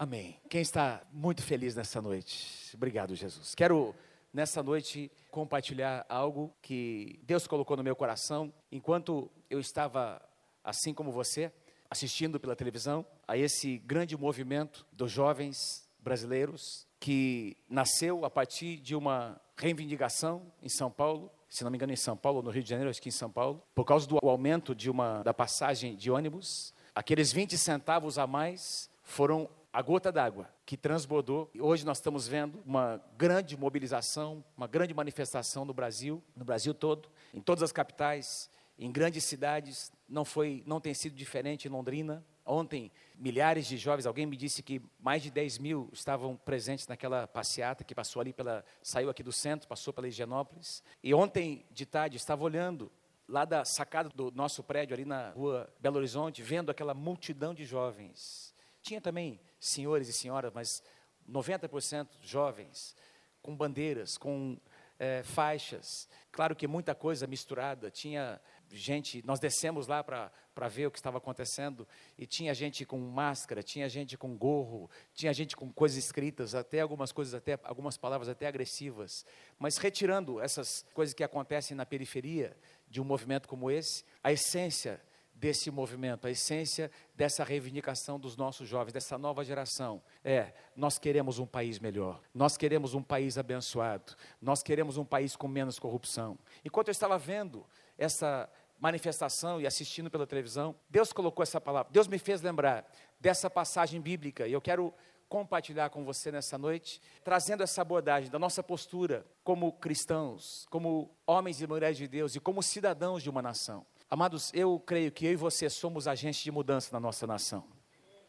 Amém. 0.00 0.40
Quem 0.48 0.62
está 0.62 1.02
muito 1.12 1.42
feliz 1.42 1.74
nessa 1.74 2.00
noite? 2.00 2.74
Obrigado, 2.74 3.14
Jesus. 3.14 3.54
Quero 3.54 3.94
nessa 4.32 4.62
noite 4.62 5.12
compartilhar 5.30 6.06
algo 6.08 6.50
que 6.62 7.20
Deus 7.22 7.46
colocou 7.46 7.76
no 7.76 7.84
meu 7.84 7.94
coração 7.94 8.50
enquanto 8.72 9.30
eu 9.50 9.60
estava, 9.60 10.18
assim 10.64 10.94
como 10.94 11.12
você, 11.12 11.52
assistindo 11.90 12.40
pela 12.40 12.56
televisão 12.56 13.04
a 13.28 13.36
esse 13.36 13.76
grande 13.76 14.16
movimento 14.16 14.86
dos 14.90 15.12
jovens 15.12 15.86
brasileiros 15.98 16.86
que 16.98 17.54
nasceu 17.68 18.24
a 18.24 18.30
partir 18.30 18.78
de 18.78 18.96
uma 18.96 19.38
reivindicação 19.54 20.50
em 20.62 20.70
São 20.70 20.90
Paulo, 20.90 21.30
se 21.46 21.62
não 21.62 21.70
me 21.70 21.76
engano 21.76 21.92
em 21.92 21.96
São 21.96 22.16
Paulo, 22.16 22.40
no 22.40 22.48
Rio 22.48 22.62
de 22.62 22.70
Janeiro, 22.70 22.88
acho 22.88 23.02
que 23.02 23.10
em 23.10 23.12
São 23.12 23.30
Paulo, 23.30 23.62
por 23.74 23.84
causa 23.84 24.08
do 24.08 24.16
aumento 24.22 24.74
de 24.74 24.88
uma 24.88 25.22
da 25.22 25.34
passagem 25.34 25.94
de 25.94 26.10
ônibus, 26.10 26.72
aqueles 26.94 27.30
20 27.34 27.58
centavos 27.58 28.16
a 28.16 28.26
mais 28.26 28.88
foram 29.02 29.46
a 29.72 29.82
gota 29.82 30.10
d'água 30.10 30.48
que 30.66 30.76
transbordou. 30.76 31.50
Hoje 31.58 31.84
nós 31.84 31.98
estamos 31.98 32.26
vendo 32.26 32.62
uma 32.66 33.00
grande 33.16 33.56
mobilização, 33.56 34.44
uma 34.56 34.66
grande 34.66 34.92
manifestação 34.92 35.64
no 35.64 35.72
Brasil, 35.72 36.22
no 36.36 36.44
Brasil 36.44 36.74
todo, 36.74 37.08
em 37.32 37.40
todas 37.40 37.62
as 37.62 37.72
capitais, 37.72 38.50
em 38.78 38.90
grandes 38.90 39.24
cidades. 39.24 39.92
Não 40.08 40.24
foi, 40.24 40.62
não 40.66 40.80
tem 40.80 40.92
sido 40.92 41.14
diferente 41.14 41.66
em 41.66 41.70
Londrina. 41.70 42.24
Ontem, 42.44 42.90
milhares 43.14 43.66
de 43.66 43.76
jovens, 43.76 44.06
alguém 44.06 44.26
me 44.26 44.36
disse 44.36 44.60
que 44.62 44.82
mais 44.98 45.22
de 45.22 45.30
10 45.30 45.58
mil 45.58 45.88
estavam 45.92 46.36
presentes 46.36 46.88
naquela 46.88 47.28
passeata 47.28 47.84
que 47.84 47.94
passou 47.94 48.20
ali 48.20 48.32
pela, 48.32 48.64
saiu 48.82 49.08
aqui 49.08 49.22
do 49.22 49.30
centro, 49.30 49.68
passou 49.68 49.92
pela 49.92 50.08
Higienópolis. 50.08 50.82
E 51.02 51.14
ontem 51.14 51.64
de 51.70 51.86
tarde 51.86 52.16
estava 52.16 52.42
olhando 52.42 52.90
lá 53.28 53.44
da 53.44 53.64
sacada 53.64 54.08
do 54.08 54.32
nosso 54.32 54.64
prédio 54.64 54.94
ali 54.94 55.04
na 55.04 55.30
rua 55.30 55.72
Belo 55.78 55.98
Horizonte, 55.98 56.42
vendo 56.42 56.70
aquela 56.70 56.92
multidão 56.92 57.54
de 57.54 57.64
jovens. 57.64 58.52
Tinha 58.82 59.00
também 59.00 59.38
senhores 59.60 60.08
e 60.08 60.12
senhoras, 60.12 60.50
mas 60.52 60.82
90% 61.28 62.08
jovens, 62.22 62.96
com 63.42 63.54
bandeiras, 63.54 64.16
com 64.16 64.58
é, 64.98 65.22
faixas. 65.22 66.08
Claro 66.32 66.56
que 66.56 66.66
muita 66.66 66.94
coisa 66.94 67.26
misturada. 67.26 67.90
Tinha 67.90 68.40
gente, 68.70 69.24
nós 69.26 69.40
descemos 69.40 69.86
lá 69.86 70.02
para 70.04 70.68
ver 70.68 70.86
o 70.86 70.90
que 70.90 70.98
estava 70.98 71.18
acontecendo, 71.18 71.88
e 72.16 72.26
tinha 72.26 72.54
gente 72.54 72.84
com 72.84 72.98
máscara, 72.98 73.62
tinha 73.62 73.88
gente 73.88 74.16
com 74.16 74.36
gorro, 74.36 74.90
tinha 75.14 75.32
gente 75.32 75.56
com 75.56 75.72
coisas 75.72 75.98
escritas, 75.98 76.54
até 76.54 76.80
algumas 76.80 77.12
coisas, 77.12 77.34
até 77.34 77.58
algumas 77.64 77.96
palavras 77.96 78.28
até 78.28 78.46
agressivas. 78.46 79.24
Mas 79.58 79.76
retirando 79.76 80.40
essas 80.40 80.84
coisas 80.94 81.14
que 81.14 81.24
acontecem 81.24 81.76
na 81.76 81.86
periferia 81.86 82.56
de 82.88 83.00
um 83.00 83.04
movimento 83.04 83.48
como 83.48 83.70
esse, 83.70 84.04
a 84.22 84.32
essência 84.32 85.00
desse 85.40 85.70
movimento, 85.70 86.26
a 86.26 86.30
essência 86.30 86.90
dessa 87.14 87.42
reivindicação 87.42 88.20
dos 88.20 88.36
nossos 88.36 88.68
jovens, 88.68 88.92
dessa 88.92 89.16
nova 89.16 89.42
geração. 89.42 90.02
É, 90.22 90.52
nós 90.76 90.98
queremos 90.98 91.38
um 91.38 91.46
país 91.46 91.78
melhor, 91.78 92.20
nós 92.34 92.58
queremos 92.58 92.92
um 92.92 93.02
país 93.02 93.38
abençoado, 93.38 94.14
nós 94.40 94.62
queremos 94.62 94.98
um 94.98 95.04
país 95.04 95.34
com 95.34 95.48
menos 95.48 95.78
corrupção. 95.78 96.38
Enquanto 96.62 96.88
eu 96.88 96.92
estava 96.92 97.16
vendo 97.16 97.66
essa 97.96 98.48
manifestação 98.78 99.60
e 99.60 99.66
assistindo 99.66 100.10
pela 100.10 100.26
televisão, 100.26 100.76
Deus 100.90 101.10
colocou 101.10 101.42
essa 101.42 101.60
palavra, 101.60 101.90
Deus 101.90 102.06
me 102.06 102.18
fez 102.18 102.42
lembrar 102.42 102.86
dessa 103.18 103.48
passagem 103.48 103.98
bíblica 103.98 104.46
e 104.46 104.52
eu 104.52 104.60
quero 104.60 104.92
compartilhar 105.26 105.88
com 105.90 106.04
você 106.04 106.30
nessa 106.30 106.58
noite, 106.58 107.00
trazendo 107.24 107.62
essa 107.62 107.80
abordagem 107.80 108.28
da 108.28 108.38
nossa 108.38 108.62
postura 108.62 109.24
como 109.44 109.72
cristãos, 109.72 110.66
como 110.68 111.16
homens 111.26 111.62
e 111.62 111.66
mulheres 111.66 111.96
de 111.96 112.08
Deus 112.08 112.34
e 112.34 112.40
como 112.40 112.62
cidadãos 112.62 113.22
de 113.22 113.30
uma 113.30 113.40
nação. 113.40 113.86
Amados, 114.12 114.50
eu 114.52 114.76
creio 114.80 115.12
que 115.12 115.24
eu 115.24 115.30
e 115.30 115.36
você 115.36 115.70
somos 115.70 116.08
agentes 116.08 116.42
de 116.42 116.50
mudança 116.50 116.88
na 116.92 116.98
nossa 116.98 117.28
nação. 117.28 117.64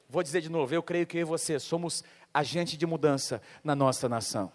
Vou 0.08 0.22
dizer 0.22 0.40
de 0.40 0.48
novo, 0.48 0.72
eu 0.76 0.84
creio 0.84 1.08
que 1.08 1.18
eu 1.18 1.22
e 1.22 1.23
você 1.23 1.58
somos 1.58 2.04
agentes 2.32 2.78
de 2.78 2.86
mudança 2.86 3.42
na 3.64 3.76
nossa 3.76 4.08
nação. 4.08 4.52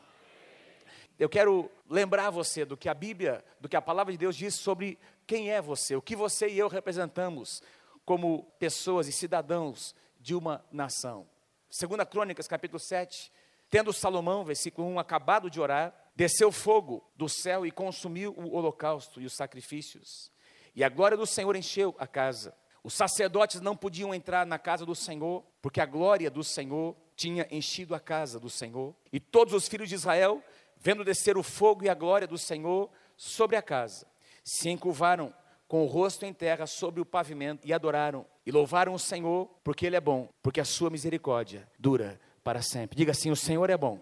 Eu 1.18 1.28
quero 1.28 1.68
lembrar 1.90 2.30
você 2.30 2.64
do 2.64 2.76
que 2.76 2.88
a 2.88 2.94
Bíblia, 2.94 3.44
do 3.58 3.68
que 3.68 3.74
a 3.74 3.82
palavra 3.82 4.12
de 4.12 4.18
Deus 4.18 4.36
diz 4.36 4.54
sobre 4.54 5.00
quem 5.26 5.50
é 5.50 5.60
você, 5.60 5.96
o 5.96 6.00
que 6.00 6.14
você 6.14 6.48
e 6.48 6.60
eu 6.60 6.68
representamos 6.68 7.60
como 8.04 8.44
pessoas 8.60 9.08
e 9.08 9.12
cidadãos 9.12 9.96
de 10.20 10.32
uma 10.32 10.64
nação. 10.70 11.26
Segunda 11.68 12.06
Crônicas, 12.06 12.46
capítulo 12.46 12.78
7, 12.78 13.32
tendo 13.68 13.92
Salomão, 13.92 14.44
versículo 14.44 14.86
1, 14.90 15.00
acabado 15.00 15.50
de 15.50 15.60
orar, 15.60 15.92
desceu 16.14 16.52
fogo 16.52 17.04
do 17.16 17.28
céu 17.28 17.66
e 17.66 17.72
consumiu 17.72 18.32
o 18.38 18.54
holocausto 18.54 19.20
e 19.20 19.26
os 19.26 19.34
sacrifícios. 19.34 20.35
E 20.76 20.84
a 20.84 20.90
glória 20.90 21.16
do 21.16 21.26
Senhor 21.26 21.56
encheu 21.56 21.96
a 21.98 22.06
casa. 22.06 22.54
Os 22.84 22.92
sacerdotes 22.92 23.62
não 23.62 23.74
podiam 23.74 24.14
entrar 24.14 24.44
na 24.44 24.58
casa 24.58 24.84
do 24.84 24.94
Senhor, 24.94 25.42
porque 25.62 25.80
a 25.80 25.86
glória 25.86 26.30
do 26.30 26.44
Senhor 26.44 26.94
tinha 27.16 27.48
enchido 27.50 27.94
a 27.94 27.98
casa 27.98 28.38
do 28.38 28.50
Senhor. 28.50 28.94
E 29.10 29.18
todos 29.18 29.54
os 29.54 29.66
filhos 29.66 29.88
de 29.88 29.94
Israel, 29.94 30.44
vendo 30.76 31.02
descer 31.02 31.38
o 31.38 31.42
fogo 31.42 31.84
e 31.84 31.88
a 31.88 31.94
glória 31.94 32.26
do 32.26 32.36
Senhor 32.36 32.90
sobre 33.16 33.56
a 33.56 33.62
casa, 33.62 34.06
se 34.44 34.68
encurvaram 34.68 35.34
com 35.66 35.82
o 35.82 35.86
rosto 35.86 36.26
em 36.26 36.32
terra 36.32 36.66
sobre 36.66 37.00
o 37.00 37.06
pavimento 37.06 37.66
e 37.66 37.72
adoraram 37.72 38.26
e 38.44 38.52
louvaram 38.52 38.92
o 38.92 38.98
Senhor, 38.98 39.48
porque 39.64 39.86
Ele 39.86 39.96
é 39.96 40.00
bom, 40.00 40.28
porque 40.42 40.60
a 40.60 40.64
sua 40.64 40.90
misericórdia 40.90 41.66
dura 41.78 42.20
para 42.44 42.60
sempre. 42.60 42.96
Diga 42.96 43.12
assim: 43.12 43.30
o 43.30 43.36
Senhor 43.36 43.68
é 43.70 43.76
bom 43.76 43.98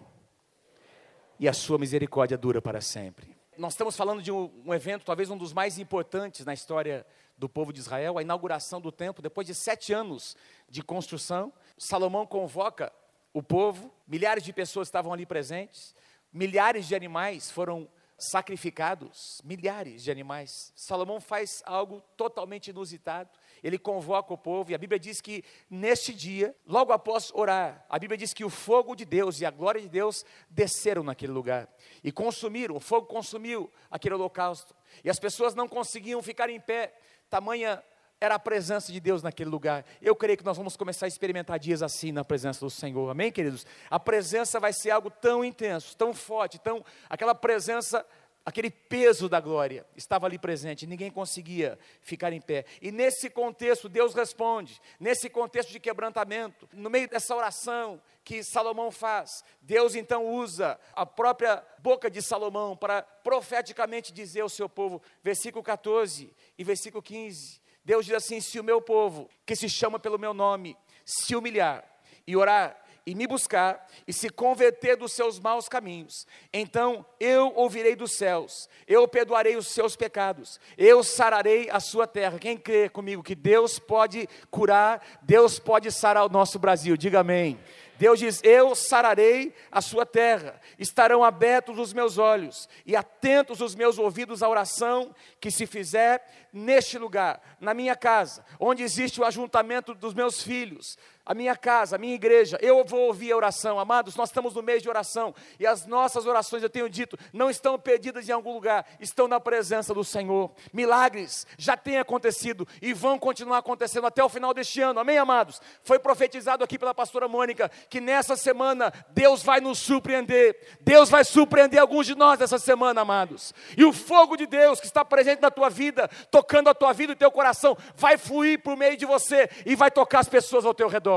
e 1.39 1.47
a 1.47 1.53
sua 1.53 1.79
misericórdia 1.79 2.37
dura 2.37 2.61
para 2.61 2.81
sempre 2.81 3.34
nós 3.57 3.73
estamos 3.73 3.95
falando 3.95 4.21
de 4.21 4.31
um, 4.31 4.51
um, 4.65 4.73
evento, 4.73 5.05
talvez 5.05 5.29
um 5.29 5.37
dos 5.37 5.53
mais 5.53 5.79
importantes 5.79 6.45
na 6.45 6.53
história 6.53 7.05
do 7.37 7.49
povo 7.49 7.73
de 7.73 7.79
Israel, 7.79 8.17
a 8.17 8.21
inauguração 8.21 8.79
do 8.79 8.91
templo, 8.91 9.21
depois 9.21 9.47
de 9.47 9.53
sete 9.53 9.93
anos 9.93 10.35
de 10.69 10.81
construção. 10.81 11.51
Salomão 11.77 12.25
convoca 12.25 12.91
o 13.33 13.43
povo, 13.43 13.93
milhares 14.07 14.43
de 14.43 14.53
pessoas 14.53 14.87
estavam 14.87 15.11
ali 15.11 15.25
presentes, 15.25 15.95
milhares 16.31 16.87
de 16.87 16.95
animais 16.95 17.51
foram 17.51 17.89
sacrificados, 18.17 19.41
milhares 19.43 20.03
de 20.03 20.11
animais. 20.11 20.71
Salomão 20.75 21.19
faz 21.19 21.61
algo 21.65 22.01
totalmente 22.15 22.69
inusitado. 22.69 23.29
Ele 23.65 23.79
convoca 23.79 24.31
o 24.31 24.37
povo 24.37 24.69
e 24.69 24.75
a 24.75 24.77
Bíblia 24.77 24.99
diz 24.99 25.19
que 25.19 25.43
neste 25.67 26.13
dia, 26.13 26.55
logo 26.67 26.93
após 26.93 27.31
orar, 27.33 27.83
a 27.89 27.97
Bíblia 27.97 28.15
diz 28.15 28.31
que 28.31 28.45
o 28.45 28.49
fogo 28.49 28.95
de 28.95 29.03
Deus 29.03 29.41
e 29.41 29.45
a 29.45 29.49
glória 29.49 29.81
de 29.81 29.89
Deus 29.89 30.23
desceram 30.47 31.03
naquele 31.03 31.31
lugar 31.31 31.67
e 32.03 32.11
consumiram, 32.11 32.75
o 32.75 32.79
fogo 32.79 33.07
consumiu 33.07 33.67
aquele 33.89 34.13
holocausto. 34.13 34.75
E 35.03 35.09
as 35.09 35.17
pessoas 35.17 35.55
não 35.55 35.67
conseguiam 35.67 36.21
ficar 36.21 36.47
em 36.47 36.59
pé, 36.59 36.93
tamanha 37.27 37.83
era 38.21 38.35
a 38.35 38.39
presença 38.39 38.91
de 38.91 38.99
Deus 38.99 39.23
naquele 39.23 39.49
lugar. 39.49 39.83
Eu 39.99 40.15
creio 40.15 40.37
que 40.37 40.45
nós 40.45 40.57
vamos 40.57 40.77
começar 40.77 41.07
a 41.07 41.09
experimentar 41.09 41.57
dias 41.57 41.81
assim 41.81 42.11
na 42.11 42.23
presença 42.23 42.59
do 42.59 42.69
Senhor. 42.69 43.09
Amém, 43.09 43.31
queridos? 43.31 43.65
A 43.89 43.99
presença 43.99 44.59
vai 44.59 44.73
ser 44.73 44.91
algo 44.91 45.09
tão 45.09 45.43
intenso, 45.43 45.97
tão 45.97 46.13
forte, 46.13 46.59
tão 46.59 46.85
aquela 47.09 47.33
presença 47.33 48.05
aquele 48.45 48.69
peso 48.69 49.27
da 49.27 49.39
glória 49.39 49.85
estava 49.95 50.27
ali 50.27 50.37
presente, 50.37 50.85
ninguém 50.85 51.09
conseguia 51.09 51.79
ficar 51.99 52.31
em 52.31 52.39
pé. 52.39 52.65
E 52.79 52.91
nesse 52.91 53.29
contexto, 53.29 53.89
Deus 53.89 54.13
responde, 54.13 54.79
nesse 54.99 55.29
contexto 55.29 55.71
de 55.71 55.79
quebrantamento, 55.79 56.69
no 56.71 56.89
meio 56.89 57.09
dessa 57.09 57.35
oração 57.35 57.99
que 58.23 58.43
Salomão 58.43 58.91
faz, 58.91 59.43
Deus 59.61 59.95
então 59.95 60.25
usa 60.25 60.79
a 60.93 61.05
própria 61.05 61.63
boca 61.79 62.09
de 62.09 62.21
Salomão 62.21 62.77
para 62.77 63.01
profeticamente 63.01 64.13
dizer 64.13 64.41
ao 64.41 64.49
seu 64.49 64.69
povo, 64.69 65.01
versículo 65.23 65.63
14 65.63 66.31
e 66.57 66.63
versículo 66.63 67.01
15. 67.01 67.59
Deus 67.83 68.05
diz 68.05 68.15
assim: 68.15 68.39
Se 68.39 68.59
o 68.59 68.63
meu 68.63 68.81
povo, 68.81 69.29
que 69.45 69.55
se 69.55 69.69
chama 69.69 69.99
pelo 69.99 70.19
meu 70.19 70.33
nome, 70.33 70.77
se 71.03 71.35
humilhar 71.35 71.83
e 72.27 72.35
orar 72.35 72.84
e 73.05 73.13
me 73.13 73.27
buscar 73.27 73.87
e 74.07 74.11
se 74.11 74.29
converter 74.29 74.97
dos 74.97 75.13
seus 75.13 75.39
maus 75.39 75.69
caminhos, 75.69 76.25
então 76.51 77.05
eu 77.19 77.53
ouvirei 77.55 77.95
dos 77.95 78.13
céus, 78.13 78.67
eu 78.87 79.07
perdoarei 79.07 79.55
os 79.55 79.67
seus 79.67 79.95
pecados, 79.95 80.59
eu 80.77 81.03
sararei 81.03 81.69
a 81.69 81.79
sua 81.79 82.07
terra. 82.07 82.39
Quem 82.39 82.57
crê 82.57 82.89
comigo 82.89 83.21
que 83.21 83.35
Deus 83.35 83.77
pode 83.77 84.27
curar, 84.49 85.01
Deus 85.21 85.59
pode 85.59 85.91
sarar 85.91 86.25
o 86.25 86.29
nosso 86.29 86.57
Brasil? 86.57 86.97
Diga 86.97 87.19
amém. 87.19 87.59
Deus 87.97 88.19
diz: 88.19 88.41
Eu 88.43 88.75
sararei 88.75 89.53
a 89.71 89.81
sua 89.81 90.05
terra, 90.05 90.59
estarão 90.77 91.23
abertos 91.23 91.77
os 91.79 91.93
meus 91.93 92.17
olhos 92.17 92.67
e 92.85 92.95
atentos 92.95 93.61
os 93.61 93.75
meus 93.75 93.97
ouvidos 93.97 94.43
à 94.43 94.49
oração 94.49 95.15
que 95.39 95.49
se 95.49 95.65
fizer 95.65 96.47
neste 96.51 96.97
lugar, 96.97 97.41
na 97.59 97.73
minha 97.73 97.95
casa, 97.95 98.45
onde 98.59 98.83
existe 98.83 99.19
o 99.19 99.25
ajuntamento 99.25 99.93
dos 99.93 100.13
meus 100.13 100.41
filhos, 100.41 100.97
a 101.25 101.33
minha 101.33 101.55
casa, 101.55 101.95
a 101.95 101.99
minha 101.99 102.13
igreja, 102.13 102.57
eu 102.61 102.85
vou 102.85 103.07
ouvir 103.07 103.31
a 103.31 103.37
oração. 103.37 103.79
Amados, 103.79 104.15
nós 104.15 104.29
estamos 104.29 104.53
no 104.53 104.61
mês 104.61 104.83
de 104.83 104.89
oração 104.89 105.33
e 105.59 105.65
as 105.65 105.87
nossas 105.87 106.25
orações, 106.25 106.61
eu 106.61 106.69
tenho 106.69 106.87
dito, 106.87 107.17
não 107.33 107.49
estão 107.49 107.79
perdidas 107.79 108.29
em 108.29 108.31
algum 108.31 108.53
lugar, 108.53 108.85
estão 108.99 109.27
na 109.27 109.39
presença 109.39 109.93
do 109.93 110.03
Senhor. 110.03 110.51
Milagres 110.71 111.47
já 111.57 111.75
têm 111.75 111.97
acontecido 111.97 112.67
e 112.81 112.93
vão 112.93 113.17
continuar 113.17 113.57
acontecendo 113.57 114.05
até 114.05 114.23
o 114.23 114.29
final 114.29 114.53
deste 114.53 114.81
ano. 114.81 114.99
Amém, 114.99 115.17
amados? 115.17 115.59
Foi 115.83 115.97
profetizado 115.97 116.63
aqui 116.63 116.77
pela 116.77 116.93
pastora 116.93 117.27
Mônica 117.27 117.71
que 117.89 117.99
nessa 117.99 118.35
semana 118.35 118.93
Deus 119.09 119.41
vai 119.41 119.59
nos 119.59 119.79
surpreender. 119.79 120.77
Deus 120.81 121.09
vai 121.09 121.23
surpreender 121.23 121.79
alguns 121.79 122.05
de 122.05 122.13
nós 122.13 122.37
nessa 122.37 122.59
semana, 122.59 123.01
amados. 123.01 123.53
E 123.75 123.83
o 123.83 123.91
fogo 123.91 124.37
de 124.37 124.45
Deus 124.45 124.79
que 124.79 124.85
está 124.85 125.03
presente 125.03 125.41
na 125.41 125.49
tua 125.49 125.69
vida, 125.69 126.07
tocando 126.29 126.69
a 126.69 126.73
tua 126.75 126.93
vida 126.93 127.13
e 127.13 127.15
teu 127.15 127.31
coração, 127.31 127.75
vai 127.95 128.17
fluir 128.17 128.61
por 128.61 128.77
meio 128.77 128.95
de 128.95 129.05
você 129.05 129.49
e 129.65 129.75
vai 129.75 129.89
tocar 129.89 130.19
as 130.19 130.29
pessoas 130.29 130.65
ao 130.65 130.73
teu 130.73 130.87
redor. 130.87 131.14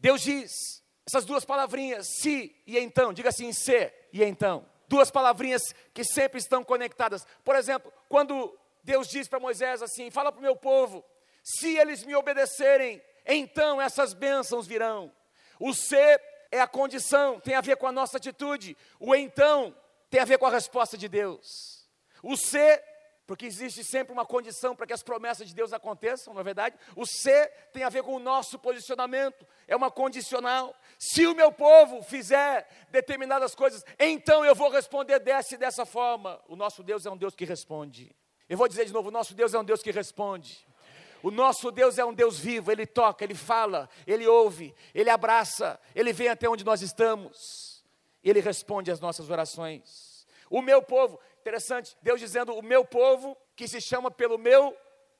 Deus 0.00 0.20
diz 0.20 0.82
Essas 1.06 1.24
duas 1.24 1.44
palavrinhas, 1.44 2.06
se 2.20 2.54
e 2.66 2.78
então, 2.78 3.12
diga 3.12 3.28
assim, 3.28 3.52
se 3.52 3.92
e 4.12 4.22
então. 4.22 4.66
Duas 4.88 5.10
palavrinhas 5.10 5.62
que 5.94 6.04
sempre 6.04 6.38
estão 6.38 6.62
conectadas. 6.62 7.26
Por 7.44 7.56
exemplo, 7.56 7.92
quando 8.08 8.56
Deus 8.84 9.08
diz 9.08 9.28
para 9.28 9.40
Moisés 9.40 9.82
assim: 9.82 10.10
fala 10.10 10.30
para 10.30 10.38
o 10.38 10.42
meu 10.42 10.56
povo, 10.56 11.04
se 11.42 11.76
eles 11.76 12.04
me 12.04 12.14
obedecerem, 12.14 13.02
então 13.26 13.80
essas 13.80 14.12
bênçãos 14.12 14.66
virão. 14.66 15.12
O 15.58 15.72
ser 15.72 16.20
é 16.50 16.60
a 16.60 16.66
condição, 16.66 17.40
tem 17.40 17.54
a 17.54 17.60
ver 17.60 17.76
com 17.76 17.86
a 17.86 17.92
nossa 17.92 18.18
atitude. 18.18 18.76
O 19.00 19.14
então 19.14 19.74
tem 20.10 20.20
a 20.20 20.24
ver 20.24 20.38
com 20.38 20.46
a 20.46 20.50
resposta 20.50 20.98
de 20.98 21.08
Deus. 21.08 21.88
O 22.22 22.36
ser, 22.36 22.82
porque 23.32 23.46
existe 23.46 23.82
sempre 23.82 24.12
uma 24.12 24.26
condição 24.26 24.76
para 24.76 24.86
que 24.86 24.92
as 24.92 25.02
promessas 25.02 25.48
de 25.48 25.54
Deus 25.54 25.72
aconteçam, 25.72 26.34
na 26.34 26.42
é 26.42 26.44
verdade. 26.44 26.76
O 26.94 27.06
ser 27.06 27.48
tem 27.72 27.82
a 27.82 27.88
ver 27.88 28.02
com 28.02 28.14
o 28.14 28.18
nosso 28.18 28.58
posicionamento, 28.58 29.46
é 29.66 29.74
uma 29.74 29.90
condicional. 29.90 30.76
Se 30.98 31.26
o 31.26 31.34
meu 31.34 31.50
povo 31.50 32.02
fizer 32.02 32.68
determinadas 32.90 33.54
coisas, 33.54 33.82
então 33.98 34.44
eu 34.44 34.54
vou 34.54 34.68
responder 34.68 35.18
dessa 35.18 35.54
e 35.54 35.56
dessa 35.56 35.86
forma. 35.86 36.42
O 36.46 36.54
nosso 36.54 36.82
Deus 36.82 37.06
é 37.06 37.10
um 37.10 37.16
Deus 37.16 37.34
que 37.34 37.46
responde. 37.46 38.14
Eu 38.50 38.58
vou 38.58 38.68
dizer 38.68 38.84
de 38.84 38.92
novo: 38.92 39.08
o 39.08 39.10
nosso 39.10 39.34
Deus 39.34 39.54
é 39.54 39.58
um 39.58 39.64
Deus 39.64 39.82
que 39.82 39.90
responde. 39.90 40.66
O 41.22 41.30
nosso 41.30 41.70
Deus 41.70 41.96
é 41.96 42.04
um 42.04 42.12
Deus 42.12 42.38
vivo, 42.38 42.70
Ele 42.70 42.84
toca, 42.84 43.24
Ele 43.24 43.34
fala, 43.34 43.88
Ele 44.06 44.26
ouve, 44.26 44.74
Ele 44.94 45.08
abraça, 45.08 45.80
Ele 45.94 46.12
vem 46.12 46.28
até 46.28 46.50
onde 46.50 46.66
nós 46.66 46.82
estamos, 46.82 47.82
Ele 48.22 48.40
responde 48.40 48.90
às 48.90 49.00
nossas 49.00 49.30
orações. 49.30 50.12
O 50.52 50.60
meu 50.60 50.82
povo, 50.82 51.18
interessante, 51.42 51.96
Deus 52.00 52.20
dizendo: 52.20 52.54
o 52.54 52.62
meu 52.62 52.84
povo 52.84 53.36
que 53.54 53.68
se 53.68 53.80
chama 53.80 54.10
pelo 54.10 54.38
meu 54.38 54.76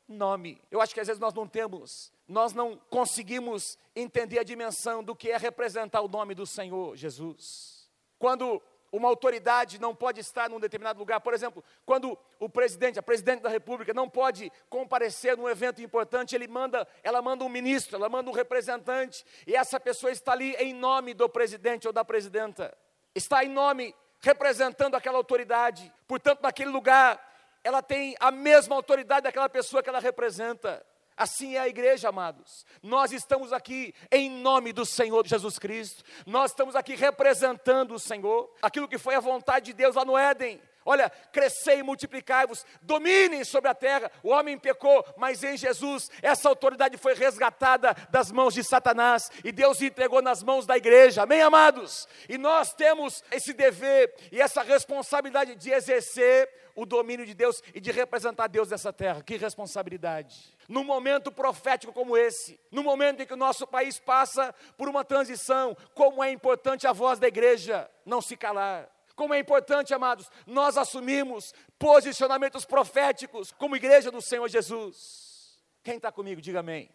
nome. 0.09 0.61
Eu 0.71 0.81
acho 0.81 0.95
que 0.95 1.01
às 1.01 1.07
vezes 1.07 1.21
nós 1.21 1.35
não 1.35 1.47
temos, 1.47 2.13
nós 2.27 2.53
não 2.53 2.77
conseguimos 2.89 3.79
entender 3.95 4.39
a 4.39 4.45
dimensão 4.45 5.03
do 5.03 5.15
que 5.15 5.31
é 5.31 5.37
representar 5.37 6.01
o 6.01 6.09
nome 6.09 6.35
do 6.35 6.47
Senhor 6.47 6.97
Jesus. 6.97 7.91
Quando 8.19 8.63
uma 8.93 9.09
autoridade 9.09 9.81
não 9.81 9.95
pode 9.95 10.21
estar 10.21 10.51
num 10.51 10.61
determinado 10.61 10.99
lugar. 10.99 11.19
Por 11.19 11.33
exemplo, 11.33 11.65
quando 11.87 12.17
o 12.39 12.47
presidente, 12.47 12.99
a 12.99 13.03
presidente 13.03 13.41
da 13.41 13.49
República 13.49 13.95
não 13.95 14.07
pode 14.07 14.53
comparecer 14.69 15.35
num 15.35 15.49
evento 15.49 15.81
importante, 15.81 16.35
ele 16.35 16.47
manda, 16.47 16.87
ela 17.03 17.23
manda 17.23 17.43
um 17.43 17.49
ministro, 17.49 17.97
ela 17.97 18.11
manda 18.11 18.29
um 18.29 18.35
representante, 18.35 19.25
e 19.47 19.57
essa 19.57 19.81
pessoa 19.81 20.13
está 20.13 20.33
ali 20.33 20.53
em 20.57 20.75
nome 20.75 21.15
do 21.15 21.27
presidente 21.27 21.87
ou 21.87 21.93
da 21.93 22.05
presidenta. 22.05 22.77
Está 23.15 23.43
em 23.43 23.49
nome 23.49 23.95
representando 24.23 24.95
aquela 24.95 25.19
autoridade. 25.19 25.93
Portanto, 26.07 26.41
naquele 26.43 26.71
lugar, 26.71 27.21
ela 27.65 27.83
tem 27.83 28.17
a 28.21 28.31
mesma 28.31 28.75
autoridade 28.77 29.25
daquela 29.25 29.49
pessoa 29.49 29.83
que 29.83 29.89
ela 29.89 30.01
representa. 30.01 30.85
Assim 31.17 31.57
é 31.57 31.59
a 31.59 31.69
igreja, 31.69 32.09
amados. 32.09 32.65
Nós 32.83 33.13
estamos 33.13 33.53
aqui 33.53 33.95
em 34.11 34.31
nome 34.31 34.73
do 34.73 34.87
Senhor 34.87 35.27
Jesus 35.27 35.59
Cristo. 35.59 36.03
Nós 36.27 36.53
estamos 36.53 36.75
aqui 36.75 36.95
representando 36.95 37.95
o 37.95 37.99
Senhor, 37.99 38.51
aquilo 38.63 38.89
que 38.89 38.99
foi 38.99 39.15
a 39.15 39.21
vontade 39.21 39.67
de 39.67 39.73
Deus 39.75 39.95
lá 39.95 40.05
no 40.05 40.17
Éden. 40.17 40.61
Olha, 40.85 41.11
crescei 41.33 41.79
e 41.79 41.83
multiplicai-vos, 41.83 42.65
dominem 42.83 43.45
sobre 43.45 43.71
a 43.71 43.75
terra. 43.75 44.11
O 44.23 44.31
homem 44.31 44.59
pecou, 44.59 45.05
mas 45.17 45.43
em 45.43 45.57
Jesus 45.57 46.11
essa 46.21 46.49
autoridade 46.49 46.97
foi 46.97 47.15
resgatada 47.15 47.95
das 48.11 48.31
mãos 48.31 48.55
de 48.55 48.65
Satanás 48.65 49.31
e 49.45 49.53
Deus 49.53 49.81
entregou 49.81 50.21
nas 50.23 50.43
mãos 50.43 50.67
da 50.67 50.77
igreja. 50.77 51.23
Amém, 51.23 51.43
amados? 51.43 52.09
E 52.29 52.37
nós 52.37 52.73
temos 52.73 53.23
esse 53.31 53.53
dever 53.53 54.15
e 54.31 54.41
essa 54.41 54.63
responsabilidade 54.63 55.55
de 55.55 55.71
exercer 55.71 56.49
o 56.75 56.87
domínio 56.87 57.27
de 57.27 57.35
Deus 57.35 57.63
e 57.75 57.81
de 57.81 57.91
representar 57.91 58.47
Deus 58.47 58.71
nessa 58.71 58.93
terra. 58.93 59.23
Que 59.23 59.37
responsabilidade! 59.37 60.57
Num 60.69 60.85
momento 60.85 61.31
profético 61.31 61.93
como 61.93 62.17
esse, 62.17 62.59
no 62.71 62.83
momento 62.83 63.23
em 63.23 63.27
que 63.27 63.35
o 63.35 63.37
nosso 63.37 63.67
país 63.67 63.99
passa 63.99 64.55
por 64.77 64.89
uma 64.89 65.05
transição, 65.05 65.77
como 65.95 66.23
é 66.23 66.31
importante 66.31 66.87
a 66.87 66.93
voz 66.93 67.19
da 67.19 67.29
igreja 67.29 67.91
não 68.05 68.21
se 68.21 68.37
calar. 68.37 68.89
Como 69.15 69.35
é 69.35 69.39
importante, 69.39 69.93
amados, 69.95 70.31
nós 70.47 70.77
assumirmos 70.77 71.55
posicionamentos 71.79 72.65
proféticos 72.65 73.53
como 73.53 73.77
igreja 73.77 74.11
do 74.11 74.23
Senhor 74.23 74.49
Jesus. 74.49 75.61
Quem 75.83 75.97
está 75.97 76.11
comigo, 76.11 76.41
diga 76.41 76.61
amém. 76.61 76.91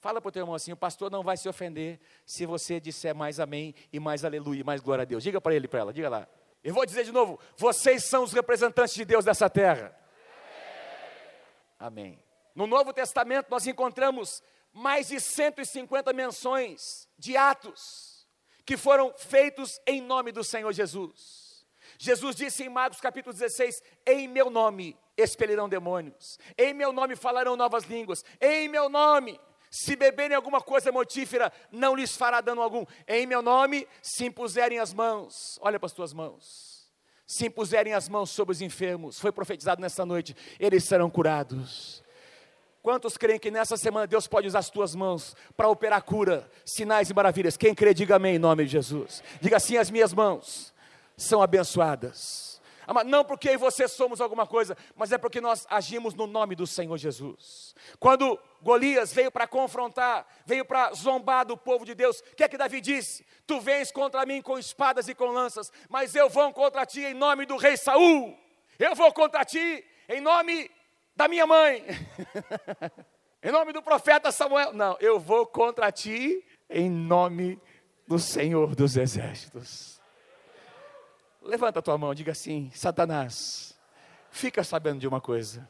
Fala 0.00 0.20
para 0.20 0.28
o 0.28 0.32
teu 0.32 0.42
irmão 0.42 0.54
assim: 0.54 0.72
o 0.72 0.76
pastor 0.76 1.10
não 1.10 1.22
vai 1.22 1.36
se 1.36 1.48
ofender 1.48 2.00
se 2.24 2.46
você 2.46 2.78
disser 2.78 3.14
mais 3.14 3.40
amém 3.40 3.74
e 3.92 3.98
mais 3.98 4.24
aleluia, 4.24 4.64
mais 4.64 4.80
glória 4.80 5.02
a 5.02 5.04
Deus. 5.04 5.22
Diga 5.22 5.40
para 5.40 5.54
ele, 5.54 5.66
para 5.66 5.80
ela, 5.80 5.92
diga 5.92 6.08
lá. 6.08 6.28
Eu 6.62 6.72
vou 6.72 6.86
dizer 6.86 7.04
de 7.04 7.12
novo: 7.12 7.38
vocês 7.56 8.04
são 8.04 8.22
os 8.22 8.32
representantes 8.32 8.94
de 8.94 9.04
Deus 9.04 9.24
dessa 9.24 9.50
terra. 9.50 9.96
Amém. 11.78 12.04
amém. 12.06 12.24
No 12.54 12.66
Novo 12.66 12.92
Testamento 12.92 13.48
nós 13.50 13.66
encontramos 13.66 14.42
mais 14.72 15.08
de 15.08 15.20
150 15.20 16.12
menções 16.12 17.08
de 17.18 17.36
atos 17.36 18.17
que 18.68 18.76
foram 18.76 19.14
feitos 19.16 19.80
em 19.86 20.02
nome 20.02 20.30
do 20.30 20.44
Senhor 20.44 20.70
Jesus. 20.74 21.64
Jesus 21.98 22.36
disse 22.36 22.64
em 22.64 22.68
Marcos 22.68 23.00
capítulo 23.00 23.32
16: 23.32 23.82
Em 24.06 24.28
meu 24.28 24.50
nome 24.50 24.94
expelirão 25.16 25.70
demônios, 25.70 26.38
em 26.58 26.74
meu 26.74 26.92
nome 26.92 27.16
falarão 27.16 27.56
novas 27.56 27.84
línguas, 27.84 28.22
em 28.38 28.68
meu 28.68 28.90
nome. 28.90 29.40
Se 29.70 29.96
beberem 29.96 30.36
alguma 30.36 30.60
coisa 30.60 30.92
mortífera, 30.92 31.50
não 31.72 31.96
lhes 31.96 32.14
fará 32.14 32.42
dano 32.42 32.60
algum. 32.60 32.84
Em 33.06 33.26
meu 33.26 33.40
nome, 33.40 33.88
se 34.02 34.26
impuserem 34.26 34.78
as 34.78 34.92
mãos, 34.92 35.58
olha 35.62 35.80
para 35.80 35.86
as 35.86 35.94
tuas 35.94 36.12
mãos. 36.12 36.92
Se 37.26 37.46
impuserem 37.46 37.94
as 37.94 38.06
mãos 38.06 38.28
sobre 38.28 38.52
os 38.52 38.60
enfermos, 38.60 39.18
foi 39.18 39.32
profetizado 39.32 39.80
nesta 39.80 40.04
noite, 40.04 40.36
eles 40.60 40.84
serão 40.84 41.08
curados. 41.08 42.02
Quantos 42.82 43.16
creem 43.16 43.38
que 43.38 43.50
nessa 43.50 43.76
semana 43.76 44.06
Deus 44.06 44.26
pode 44.26 44.46
usar 44.46 44.60
as 44.60 44.70
tuas 44.70 44.94
mãos 44.94 45.36
para 45.56 45.68
operar 45.68 46.02
cura, 46.02 46.50
sinais 46.64 47.10
e 47.10 47.14
maravilhas? 47.14 47.56
Quem 47.56 47.74
crê, 47.74 47.92
diga 47.92 48.16
amém 48.16 48.36
em 48.36 48.38
nome 48.38 48.64
de 48.64 48.72
Jesus. 48.72 49.22
Diga 49.40 49.56
assim: 49.56 49.76
as 49.76 49.90
minhas 49.90 50.12
mãos 50.12 50.72
são 51.16 51.42
abençoadas. 51.42 52.48
Não 53.04 53.22
porque 53.22 53.54
você 53.58 53.86
somos 53.86 54.18
alguma 54.18 54.46
coisa, 54.46 54.74
mas 54.96 55.12
é 55.12 55.18
porque 55.18 55.42
nós 55.42 55.66
agimos 55.68 56.14
no 56.14 56.26
nome 56.26 56.54
do 56.54 56.66
Senhor 56.66 56.96
Jesus. 56.96 57.74
Quando 58.00 58.38
Golias 58.62 59.12
veio 59.12 59.30
para 59.30 59.46
confrontar, 59.46 60.26
veio 60.46 60.64
para 60.64 60.94
zombar 60.94 61.44
do 61.44 61.54
povo 61.54 61.84
de 61.84 61.94
Deus, 61.94 62.20
o 62.20 62.36
que 62.36 62.44
é 62.44 62.48
que 62.48 62.56
Davi 62.56 62.80
disse? 62.80 63.26
Tu 63.46 63.60
vens 63.60 63.92
contra 63.92 64.24
mim 64.24 64.40
com 64.40 64.58
espadas 64.58 65.06
e 65.06 65.14
com 65.14 65.26
lanças, 65.26 65.70
mas 65.90 66.14
eu 66.14 66.30
vou 66.30 66.50
contra 66.54 66.86
ti 66.86 67.02
em 67.02 67.12
nome 67.12 67.44
do 67.44 67.58
rei 67.58 67.76
Saul. 67.76 68.34
Eu 68.78 68.94
vou 68.94 69.12
contra 69.12 69.44
ti 69.44 69.84
em 70.08 70.22
nome 70.22 70.70
da 71.18 71.26
minha 71.26 71.48
mãe. 71.48 71.84
em 73.42 73.50
nome 73.50 73.72
do 73.72 73.82
profeta 73.82 74.30
Samuel. 74.30 74.72
Não, 74.72 74.96
eu 75.00 75.18
vou 75.18 75.44
contra 75.44 75.90
ti 75.90 76.46
em 76.70 76.88
nome 76.88 77.60
do 78.06 78.20
Senhor 78.20 78.76
dos 78.76 78.96
Exércitos. 78.96 80.00
Levanta 81.42 81.80
a 81.80 81.82
tua 81.82 81.98
mão, 81.98 82.14
diga 82.14 82.30
assim: 82.30 82.70
Satanás, 82.72 83.76
fica 84.30 84.62
sabendo 84.62 85.00
de 85.00 85.08
uma 85.08 85.20
coisa. 85.20 85.68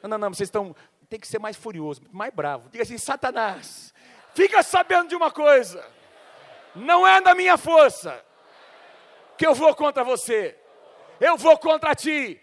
Não, 0.00 0.10
não, 0.10 0.18
não, 0.18 0.32
vocês 0.32 0.46
estão. 0.46 0.76
Tem 1.08 1.18
que 1.18 1.26
ser 1.26 1.40
mais 1.40 1.56
furioso, 1.56 2.00
mais 2.12 2.32
bravo. 2.32 2.68
Diga 2.68 2.84
assim: 2.84 2.98
Satanás, 2.98 3.92
fica 4.32 4.62
sabendo 4.62 5.08
de 5.08 5.16
uma 5.16 5.32
coisa. 5.32 5.84
Não 6.76 7.04
é 7.04 7.20
da 7.20 7.34
minha 7.34 7.58
força 7.58 8.24
que 9.36 9.44
eu 9.44 9.56
vou 9.56 9.74
contra 9.74 10.04
você. 10.04 10.56
Eu 11.20 11.36
vou 11.36 11.58
contra 11.58 11.96
ti 11.96 12.40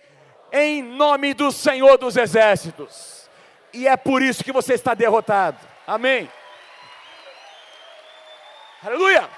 em 0.56 0.82
nome 0.82 1.34
do 1.34 1.52
Senhor 1.52 1.98
dos 1.98 2.16
Exércitos. 2.16 3.30
E 3.74 3.88
é 3.88 3.98
por 3.98 4.22
isso 4.22 4.44
que 4.44 4.54
você 4.54 4.74
está 4.74 4.94
derrotado. 4.94 5.60
Amém. 5.86 6.32
Aleluia. 8.82 9.30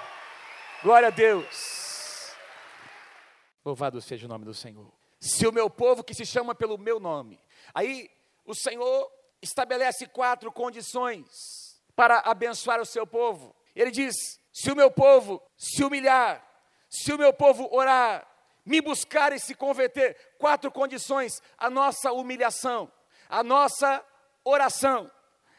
Glória 0.80 1.08
a 1.08 1.10
Deus. 1.10 2.32
Louvado 3.64 4.00
seja 4.00 4.26
o 4.26 4.28
nome 4.28 4.44
do 4.44 4.54
Senhor. 4.54 4.86
Se 5.20 5.44
o 5.44 5.52
meu 5.52 5.68
povo 5.68 6.04
que 6.04 6.14
se 6.14 6.24
chama 6.24 6.54
pelo 6.54 6.78
meu 6.78 7.00
nome. 7.00 7.40
Aí 7.74 8.08
o 8.44 8.54
Senhor 8.54 9.10
estabelece 9.42 10.06
quatro 10.06 10.52
condições 10.52 11.82
para 11.96 12.20
abençoar 12.20 12.80
o 12.80 12.86
seu 12.86 13.04
povo. 13.04 13.54
Ele 13.74 13.90
diz: 13.90 14.14
se 14.52 14.70
o 14.70 14.76
meu 14.76 14.88
povo 14.88 15.42
se 15.56 15.82
humilhar, 15.82 16.46
se 16.88 17.12
o 17.12 17.18
meu 17.18 17.32
povo 17.32 17.68
orar, 17.72 18.24
me 18.68 18.82
buscar 18.82 19.32
e 19.32 19.40
se 19.40 19.54
converter. 19.54 20.14
Quatro 20.38 20.70
condições: 20.70 21.42
a 21.56 21.70
nossa 21.70 22.12
humilhação, 22.12 22.92
a 23.28 23.42
nossa 23.42 24.04
oração, 24.44 25.10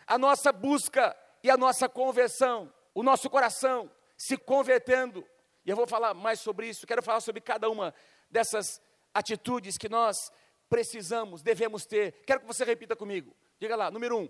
a 0.05 0.17
nossa 0.17 0.51
busca 0.53 1.17
e 1.43 1.49
a 1.49 1.57
nossa 1.57 1.89
conversão, 1.89 2.71
o 2.93 3.01
nosso 3.01 3.29
coração 3.29 3.91
se 4.15 4.37
convertendo. 4.37 5.25
E 5.65 5.69
eu 5.69 5.75
vou 5.75 5.87
falar 5.87 6.13
mais 6.13 6.39
sobre 6.39 6.69
isso, 6.69 6.85
quero 6.85 7.01
falar 7.01 7.19
sobre 7.19 7.41
cada 7.41 7.69
uma 7.69 7.93
dessas 8.29 8.79
atitudes 9.13 9.77
que 9.77 9.89
nós 9.89 10.31
precisamos, 10.69 11.41
devemos 11.41 11.85
ter. 11.85 12.23
Quero 12.25 12.41
que 12.41 12.47
você 12.47 12.63
repita 12.63 12.95
comigo. 12.95 13.35
Diga 13.59 13.75
lá, 13.75 13.89
número 13.89 14.19
um, 14.19 14.29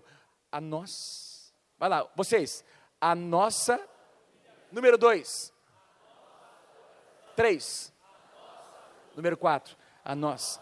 a 0.50 0.60
nós. 0.60 1.52
Vai 1.78 1.88
lá, 1.88 2.10
vocês. 2.16 2.64
A 2.98 3.14
nossa. 3.14 3.78
Número 4.72 4.96
dois. 4.96 5.52
Três. 7.36 7.92
Número 9.14 9.36
quatro, 9.36 9.76
a 10.04 10.14
nós. 10.14 10.60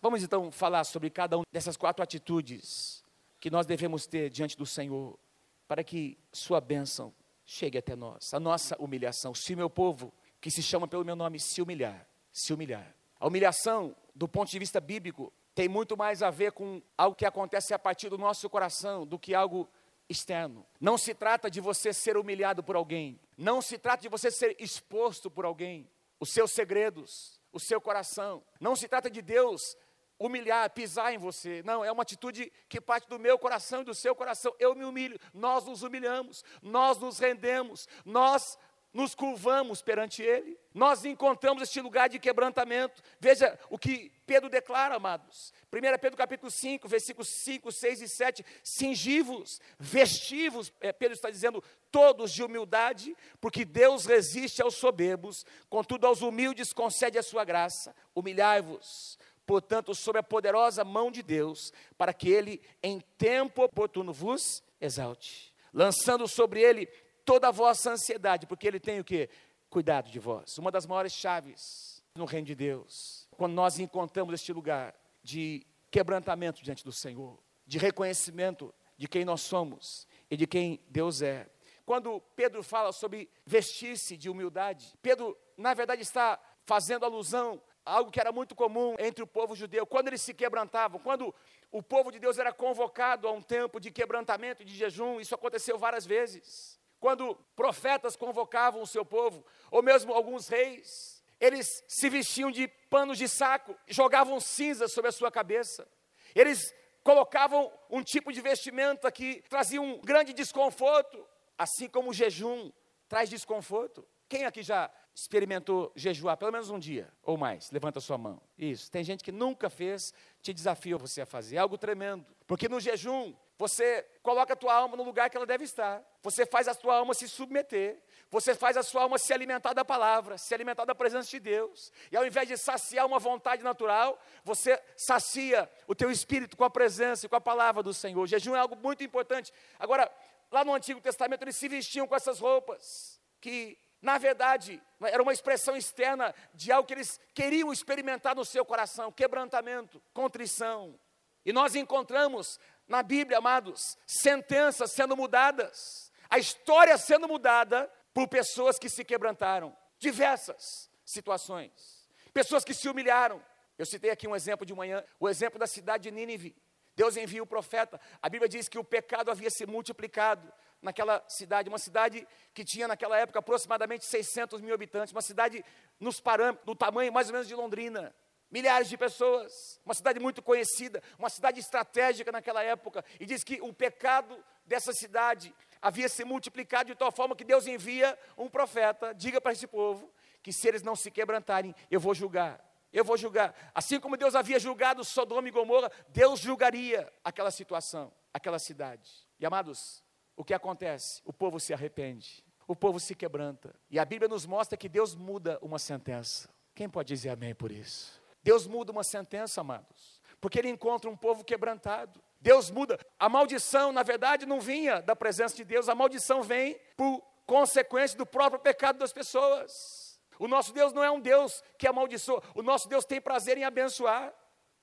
Vamos 0.00 0.22
então 0.22 0.50
falar 0.50 0.84
sobre 0.84 1.10
cada 1.10 1.36
uma 1.36 1.44
dessas 1.52 1.76
quatro 1.76 2.02
atitudes 2.02 3.04
que 3.40 3.50
nós 3.50 3.66
devemos 3.66 4.06
ter 4.06 4.30
diante 4.30 4.56
do 4.56 4.66
Senhor, 4.66 5.18
para 5.66 5.84
que 5.84 6.18
Sua 6.32 6.60
bênção 6.60 7.14
chegue 7.44 7.78
até 7.78 7.96
nós, 7.96 8.34
a 8.34 8.40
nossa 8.40 8.76
humilhação. 8.78 9.34
Se 9.34 9.54
o 9.54 9.56
meu 9.56 9.70
povo, 9.70 10.12
que 10.40 10.50
se 10.50 10.62
chama 10.62 10.86
pelo 10.86 11.04
meu 11.04 11.16
nome, 11.16 11.40
se 11.40 11.62
humilhar, 11.62 12.06
se 12.32 12.52
humilhar. 12.52 12.94
A 13.18 13.26
humilhação, 13.26 13.96
do 14.14 14.28
ponto 14.28 14.50
de 14.50 14.58
vista 14.58 14.80
bíblico, 14.80 15.32
tem 15.54 15.68
muito 15.68 15.96
mais 15.96 16.22
a 16.22 16.30
ver 16.30 16.52
com 16.52 16.80
algo 16.96 17.16
que 17.16 17.26
acontece 17.26 17.74
a 17.74 17.78
partir 17.78 18.08
do 18.08 18.18
nosso 18.18 18.48
coração 18.48 19.06
do 19.06 19.18
que 19.18 19.34
algo 19.34 19.68
externo. 20.08 20.64
Não 20.80 20.96
se 20.96 21.14
trata 21.14 21.50
de 21.50 21.60
você 21.60 21.92
ser 21.92 22.16
humilhado 22.16 22.62
por 22.62 22.76
alguém, 22.76 23.18
não 23.36 23.60
se 23.60 23.78
trata 23.78 24.02
de 24.02 24.08
você 24.08 24.30
ser 24.30 24.56
exposto 24.58 25.30
por 25.30 25.44
alguém, 25.44 25.88
os 26.20 26.30
seus 26.30 26.52
segredos, 26.52 27.37
o 27.52 27.60
seu 27.60 27.80
coração. 27.80 28.44
Não 28.60 28.76
se 28.76 28.88
trata 28.88 29.10
de 29.10 29.22
Deus 29.22 29.76
humilhar, 30.18 30.68
pisar 30.70 31.12
em 31.14 31.18
você. 31.18 31.62
Não, 31.64 31.84
é 31.84 31.92
uma 31.92 32.02
atitude 32.02 32.52
que 32.68 32.80
parte 32.80 33.08
do 33.08 33.18
meu 33.18 33.38
coração 33.38 33.82
e 33.82 33.84
do 33.84 33.94
seu 33.94 34.14
coração. 34.14 34.54
Eu 34.58 34.74
me 34.74 34.84
humilho, 34.84 35.18
nós 35.32 35.64
nos 35.64 35.82
humilhamos, 35.82 36.44
nós 36.60 36.98
nos 36.98 37.18
rendemos, 37.18 37.86
nós 38.04 38.58
nos 38.92 39.14
curvamos 39.14 39.82
perante 39.82 40.22
Ele, 40.22 40.58
nós 40.72 41.04
encontramos 41.04 41.62
este 41.62 41.80
lugar 41.80 42.08
de 42.08 42.18
quebrantamento. 42.18 43.02
Veja 43.20 43.58
o 43.68 43.78
que 43.78 44.10
Pedro 44.26 44.48
declara, 44.48 44.94
amados. 44.94 45.52
1 45.72 45.98
Pedro 46.00 46.16
capítulo 46.16 46.50
5, 46.50 46.88
versículos 46.88 47.28
5, 47.28 47.70
6 47.70 48.02
e 48.02 48.08
7. 48.08 48.46
Cingivos, 48.64 49.60
vestivos, 49.78 50.72
é, 50.80 50.92
Pedro 50.92 51.14
está 51.14 51.30
dizendo, 51.30 51.62
todos 51.90 52.32
de 52.32 52.42
humildade, 52.42 53.16
porque 53.40 53.64
Deus 53.64 54.06
resiste 54.06 54.62
aos 54.62 54.76
soberbos, 54.76 55.44
contudo 55.68 56.06
aos 56.06 56.22
humildes 56.22 56.72
concede 56.72 57.18
a 57.18 57.22
sua 57.22 57.44
graça. 57.44 57.94
Humilhai-vos, 58.14 59.18
portanto, 59.46 59.94
sob 59.94 60.18
a 60.18 60.22
poderosa 60.22 60.82
mão 60.84 61.10
de 61.10 61.22
Deus, 61.22 61.72
para 61.96 62.14
que 62.14 62.30
Ele, 62.30 62.60
em 62.82 63.00
tempo 63.18 63.62
oportuno, 63.62 64.12
vos 64.12 64.62
exalte, 64.80 65.54
lançando 65.72 66.26
sobre 66.26 66.62
Ele 66.62 66.88
toda 67.28 67.48
a 67.48 67.50
vossa 67.50 67.90
ansiedade, 67.90 68.46
porque 68.46 68.66
Ele 68.66 68.80
tem 68.80 69.00
o 69.00 69.04
que? 69.04 69.28
Cuidado 69.68 70.10
de 70.10 70.18
vós. 70.18 70.56
Uma 70.56 70.70
das 70.70 70.86
maiores 70.86 71.12
chaves 71.12 72.02
no 72.14 72.24
reino 72.24 72.46
de 72.46 72.54
Deus, 72.54 73.28
quando 73.32 73.52
nós 73.52 73.78
encontramos 73.78 74.32
este 74.32 74.50
lugar 74.50 74.94
de 75.22 75.66
quebrantamento 75.90 76.62
diante 76.62 76.82
do 76.82 76.90
Senhor, 76.90 77.38
de 77.66 77.76
reconhecimento 77.76 78.74
de 78.96 79.06
quem 79.06 79.26
nós 79.26 79.42
somos 79.42 80.08
e 80.30 80.38
de 80.38 80.46
quem 80.46 80.80
Deus 80.88 81.20
é. 81.20 81.46
Quando 81.84 82.18
Pedro 82.34 82.62
fala 82.62 82.92
sobre 82.92 83.28
vestir-se 83.44 84.16
de 84.16 84.30
humildade, 84.30 84.94
Pedro, 85.02 85.36
na 85.54 85.74
verdade, 85.74 86.00
está 86.00 86.40
fazendo 86.64 87.04
alusão 87.04 87.60
a 87.84 87.92
algo 87.92 88.10
que 88.10 88.20
era 88.20 88.32
muito 88.32 88.54
comum 88.54 88.94
entre 88.98 89.22
o 89.22 89.26
povo 89.26 89.54
judeu. 89.54 89.86
Quando 89.86 90.08
eles 90.08 90.22
se 90.22 90.32
quebrantavam, 90.32 90.98
quando 90.98 91.34
o 91.70 91.82
povo 91.82 92.10
de 92.10 92.18
Deus 92.18 92.38
era 92.38 92.54
convocado 92.54 93.28
a 93.28 93.32
um 93.32 93.42
tempo 93.42 93.78
de 93.78 93.90
quebrantamento, 93.90 94.64
de 94.64 94.74
jejum, 94.74 95.20
isso 95.20 95.34
aconteceu 95.34 95.76
várias 95.76 96.06
vezes. 96.06 96.78
Quando 97.00 97.34
profetas 97.54 98.16
convocavam 98.16 98.82
o 98.82 98.86
seu 98.86 99.04
povo, 99.04 99.44
ou 99.70 99.82
mesmo 99.82 100.12
alguns 100.12 100.48
reis, 100.48 101.22
eles 101.40 101.84
se 101.86 102.08
vestiam 102.08 102.50
de 102.50 102.66
panos 102.90 103.18
de 103.18 103.28
saco, 103.28 103.76
jogavam 103.86 104.40
cinzas 104.40 104.92
sobre 104.92 105.08
a 105.08 105.12
sua 105.12 105.30
cabeça. 105.30 105.88
Eles 106.34 106.74
colocavam 107.04 107.72
um 107.88 108.02
tipo 108.02 108.32
de 108.32 108.40
vestimenta 108.40 109.10
que 109.10 109.42
trazia 109.48 109.80
um 109.80 110.00
grande 110.00 110.32
desconforto, 110.32 111.24
assim 111.56 111.88
como 111.88 112.10
o 112.10 112.14
jejum 112.14 112.70
traz 113.08 113.30
desconforto. 113.30 114.06
Quem 114.28 114.44
aqui 114.44 114.62
já 114.62 114.90
experimentou 115.14 115.90
jejuar 115.96 116.36
pelo 116.36 116.52
menos 116.52 116.68
um 116.68 116.78
dia 116.78 117.10
ou 117.22 117.36
mais? 117.36 117.70
Levanta 117.70 117.98
a 117.98 118.02
sua 118.02 118.18
mão. 118.18 118.42
Isso. 118.58 118.90
Tem 118.90 119.02
gente 119.02 119.24
que 119.24 119.32
nunca 119.32 119.70
fez, 119.70 120.12
te 120.42 120.52
desafio 120.52 120.98
você 120.98 121.22
a 121.22 121.26
fazer. 121.26 121.56
É 121.56 121.58
algo 121.60 121.78
tremendo. 121.78 122.26
Porque 122.46 122.68
no 122.68 122.78
jejum 122.78 123.34
você 123.58 124.06
coloca 124.22 124.52
a 124.52 124.56
tua 124.56 124.72
alma 124.72 124.96
no 124.96 125.02
lugar 125.02 125.28
que 125.28 125.36
ela 125.36 125.44
deve 125.44 125.64
estar. 125.64 126.00
Você 126.22 126.46
faz 126.46 126.68
a 126.68 126.74
tua 126.76 126.94
alma 126.94 127.12
se 127.12 127.28
submeter. 127.28 128.00
Você 128.30 128.54
faz 128.54 128.76
a 128.76 128.84
sua 128.84 129.02
alma 129.02 129.18
se 129.18 129.32
alimentar 129.32 129.72
da 129.72 129.84
palavra, 129.84 130.38
se 130.38 130.54
alimentar 130.54 130.84
da 130.84 130.94
presença 130.94 131.28
de 131.28 131.40
Deus. 131.40 131.92
E 132.12 132.16
ao 132.16 132.24
invés 132.24 132.46
de 132.46 132.56
saciar 132.56 133.04
uma 133.04 133.18
vontade 133.18 133.64
natural, 133.64 134.16
você 134.44 134.80
sacia 134.96 135.68
o 135.88 135.94
teu 135.94 136.08
espírito 136.08 136.56
com 136.56 136.62
a 136.62 136.70
presença 136.70 137.26
e 137.26 137.28
com 137.28 137.34
a 137.34 137.40
palavra 137.40 137.82
do 137.82 137.92
Senhor. 137.92 138.22
O 138.22 138.26
jejum 138.28 138.54
é 138.54 138.60
algo 138.60 138.76
muito 138.76 139.02
importante. 139.02 139.52
Agora, 139.76 140.08
lá 140.52 140.64
no 140.64 140.72
Antigo 140.72 141.00
Testamento, 141.00 141.42
eles 141.42 141.56
se 141.56 141.66
vestiam 141.66 142.06
com 142.06 142.14
essas 142.14 142.38
roupas, 142.38 143.20
que, 143.40 143.76
na 144.00 144.18
verdade, 144.18 144.80
era 145.00 145.20
uma 145.20 145.32
expressão 145.32 145.76
externa 145.76 146.32
de 146.54 146.70
algo 146.70 146.86
que 146.86 146.94
eles 146.94 147.18
queriam 147.34 147.72
experimentar 147.72 148.36
no 148.36 148.44
seu 148.44 148.64
coração: 148.64 149.10
quebrantamento, 149.10 150.00
contrição. 150.12 150.96
E 151.44 151.52
nós 151.52 151.74
encontramos 151.74 152.60
na 152.88 153.02
Bíblia, 153.02 153.38
amados, 153.38 153.98
sentenças 154.06 154.92
sendo 154.92 155.16
mudadas, 155.16 156.10
a 156.30 156.38
história 156.38 156.96
sendo 156.96 157.28
mudada 157.28 157.90
por 158.14 158.26
pessoas 158.26 158.78
que 158.78 158.88
se 158.88 159.04
quebrantaram, 159.04 159.76
diversas 159.98 160.90
situações, 161.04 162.08
pessoas 162.32 162.64
que 162.64 162.74
se 162.74 162.88
humilharam. 162.88 163.44
Eu 163.76 163.86
citei 163.86 164.10
aqui 164.10 164.26
um 164.26 164.34
exemplo 164.34 164.66
de 164.66 164.74
manhã, 164.74 165.04
o 165.20 165.28
exemplo 165.28 165.58
da 165.58 165.66
cidade 165.66 166.04
de 166.04 166.10
Nínive. 166.10 166.56
Deus 166.96 167.16
envia 167.16 167.42
o 167.42 167.46
profeta. 167.46 168.00
A 168.20 168.28
Bíblia 168.28 168.48
diz 168.48 168.68
que 168.68 168.78
o 168.78 168.82
pecado 168.82 169.30
havia 169.30 169.50
se 169.50 169.64
multiplicado 169.66 170.52
naquela 170.82 171.22
cidade, 171.28 171.68
uma 171.68 171.78
cidade 171.78 172.26
que 172.52 172.64
tinha 172.64 172.88
naquela 172.88 173.16
época 173.16 173.38
aproximadamente 173.38 174.04
600 174.04 174.60
mil 174.60 174.74
habitantes, 174.74 175.12
uma 175.12 175.22
cidade 175.22 175.64
nos 176.00 176.20
parâmetros, 176.20 176.66
no 176.66 176.74
tamanho 176.74 177.12
mais 177.12 177.28
ou 177.28 177.34
menos 177.34 177.46
de 177.46 177.54
Londrina 177.54 178.14
milhares 178.50 178.88
de 178.88 178.96
pessoas, 178.96 179.80
uma 179.84 179.94
cidade 179.94 180.18
muito 180.18 180.42
conhecida, 180.42 181.02
uma 181.18 181.28
cidade 181.28 181.60
estratégica 181.60 182.32
naquela 182.32 182.62
época, 182.62 183.04
e 183.20 183.26
diz 183.26 183.44
que 183.44 183.60
o 183.60 183.72
pecado 183.72 184.36
dessa 184.64 184.92
cidade 184.92 185.54
havia 185.80 186.08
se 186.08 186.24
multiplicado 186.24 186.88
de 186.88 186.94
tal 186.94 187.12
forma 187.12 187.36
que 187.36 187.44
Deus 187.44 187.66
envia 187.66 188.18
um 188.36 188.48
profeta, 188.48 189.14
diga 189.14 189.40
para 189.40 189.52
esse 189.52 189.66
povo 189.66 190.12
que 190.42 190.52
se 190.52 190.66
eles 190.68 190.82
não 190.82 190.96
se 190.96 191.10
quebrantarem, 191.10 191.74
eu 191.90 192.00
vou 192.00 192.14
julgar. 192.14 192.64
Eu 192.90 193.04
vou 193.04 193.18
julgar. 193.18 193.54
Assim 193.74 194.00
como 194.00 194.16
Deus 194.16 194.34
havia 194.34 194.58
julgado 194.58 195.04
Sodoma 195.04 195.46
e 195.46 195.50
Gomorra, 195.50 195.90
Deus 196.08 196.40
julgaria 196.40 197.12
aquela 197.22 197.50
situação, 197.50 198.10
aquela 198.32 198.58
cidade. 198.58 199.10
E 199.38 199.44
amados, 199.44 200.02
o 200.34 200.42
que 200.42 200.54
acontece? 200.54 201.20
O 201.24 201.32
povo 201.32 201.60
se 201.60 201.74
arrepende, 201.74 202.42
o 202.66 202.74
povo 202.74 202.98
se 202.98 203.14
quebranta. 203.14 203.74
E 203.90 203.98
a 203.98 204.04
Bíblia 204.04 204.28
nos 204.28 204.46
mostra 204.46 204.78
que 204.78 204.88
Deus 204.88 205.14
muda 205.14 205.58
uma 205.60 205.78
sentença. 205.78 206.48
Quem 206.74 206.88
pode 206.88 207.08
dizer 207.08 207.30
amém 207.30 207.54
por 207.54 207.70
isso? 207.70 208.17
Deus 208.42 208.66
muda 208.66 208.92
uma 208.92 209.04
sentença, 209.04 209.60
amados, 209.60 210.20
porque 210.40 210.58
Ele 210.58 210.68
encontra 210.68 211.10
um 211.10 211.16
povo 211.16 211.44
quebrantado. 211.44 212.22
Deus 212.40 212.70
muda. 212.70 212.98
A 213.18 213.28
maldição, 213.28 213.92
na 213.92 214.02
verdade, 214.02 214.46
não 214.46 214.60
vinha 214.60 215.02
da 215.02 215.16
presença 215.16 215.56
de 215.56 215.64
Deus, 215.64 215.88
a 215.88 215.94
maldição 215.94 216.42
vem 216.42 216.78
por 216.96 217.20
consequência 217.46 218.16
do 218.16 218.26
próprio 218.26 218.60
pecado 218.60 218.98
das 218.98 219.12
pessoas. 219.12 220.20
O 220.38 220.46
nosso 220.46 220.72
Deus 220.72 220.92
não 220.92 221.02
é 221.02 221.10
um 221.10 221.20
Deus 221.20 221.62
que 221.76 221.86
amaldiçoa, 221.86 222.42
o 222.54 222.62
nosso 222.62 222.88
Deus 222.88 223.04
tem 223.04 223.20
prazer 223.20 223.58
em 223.58 223.64
abençoar. 223.64 224.32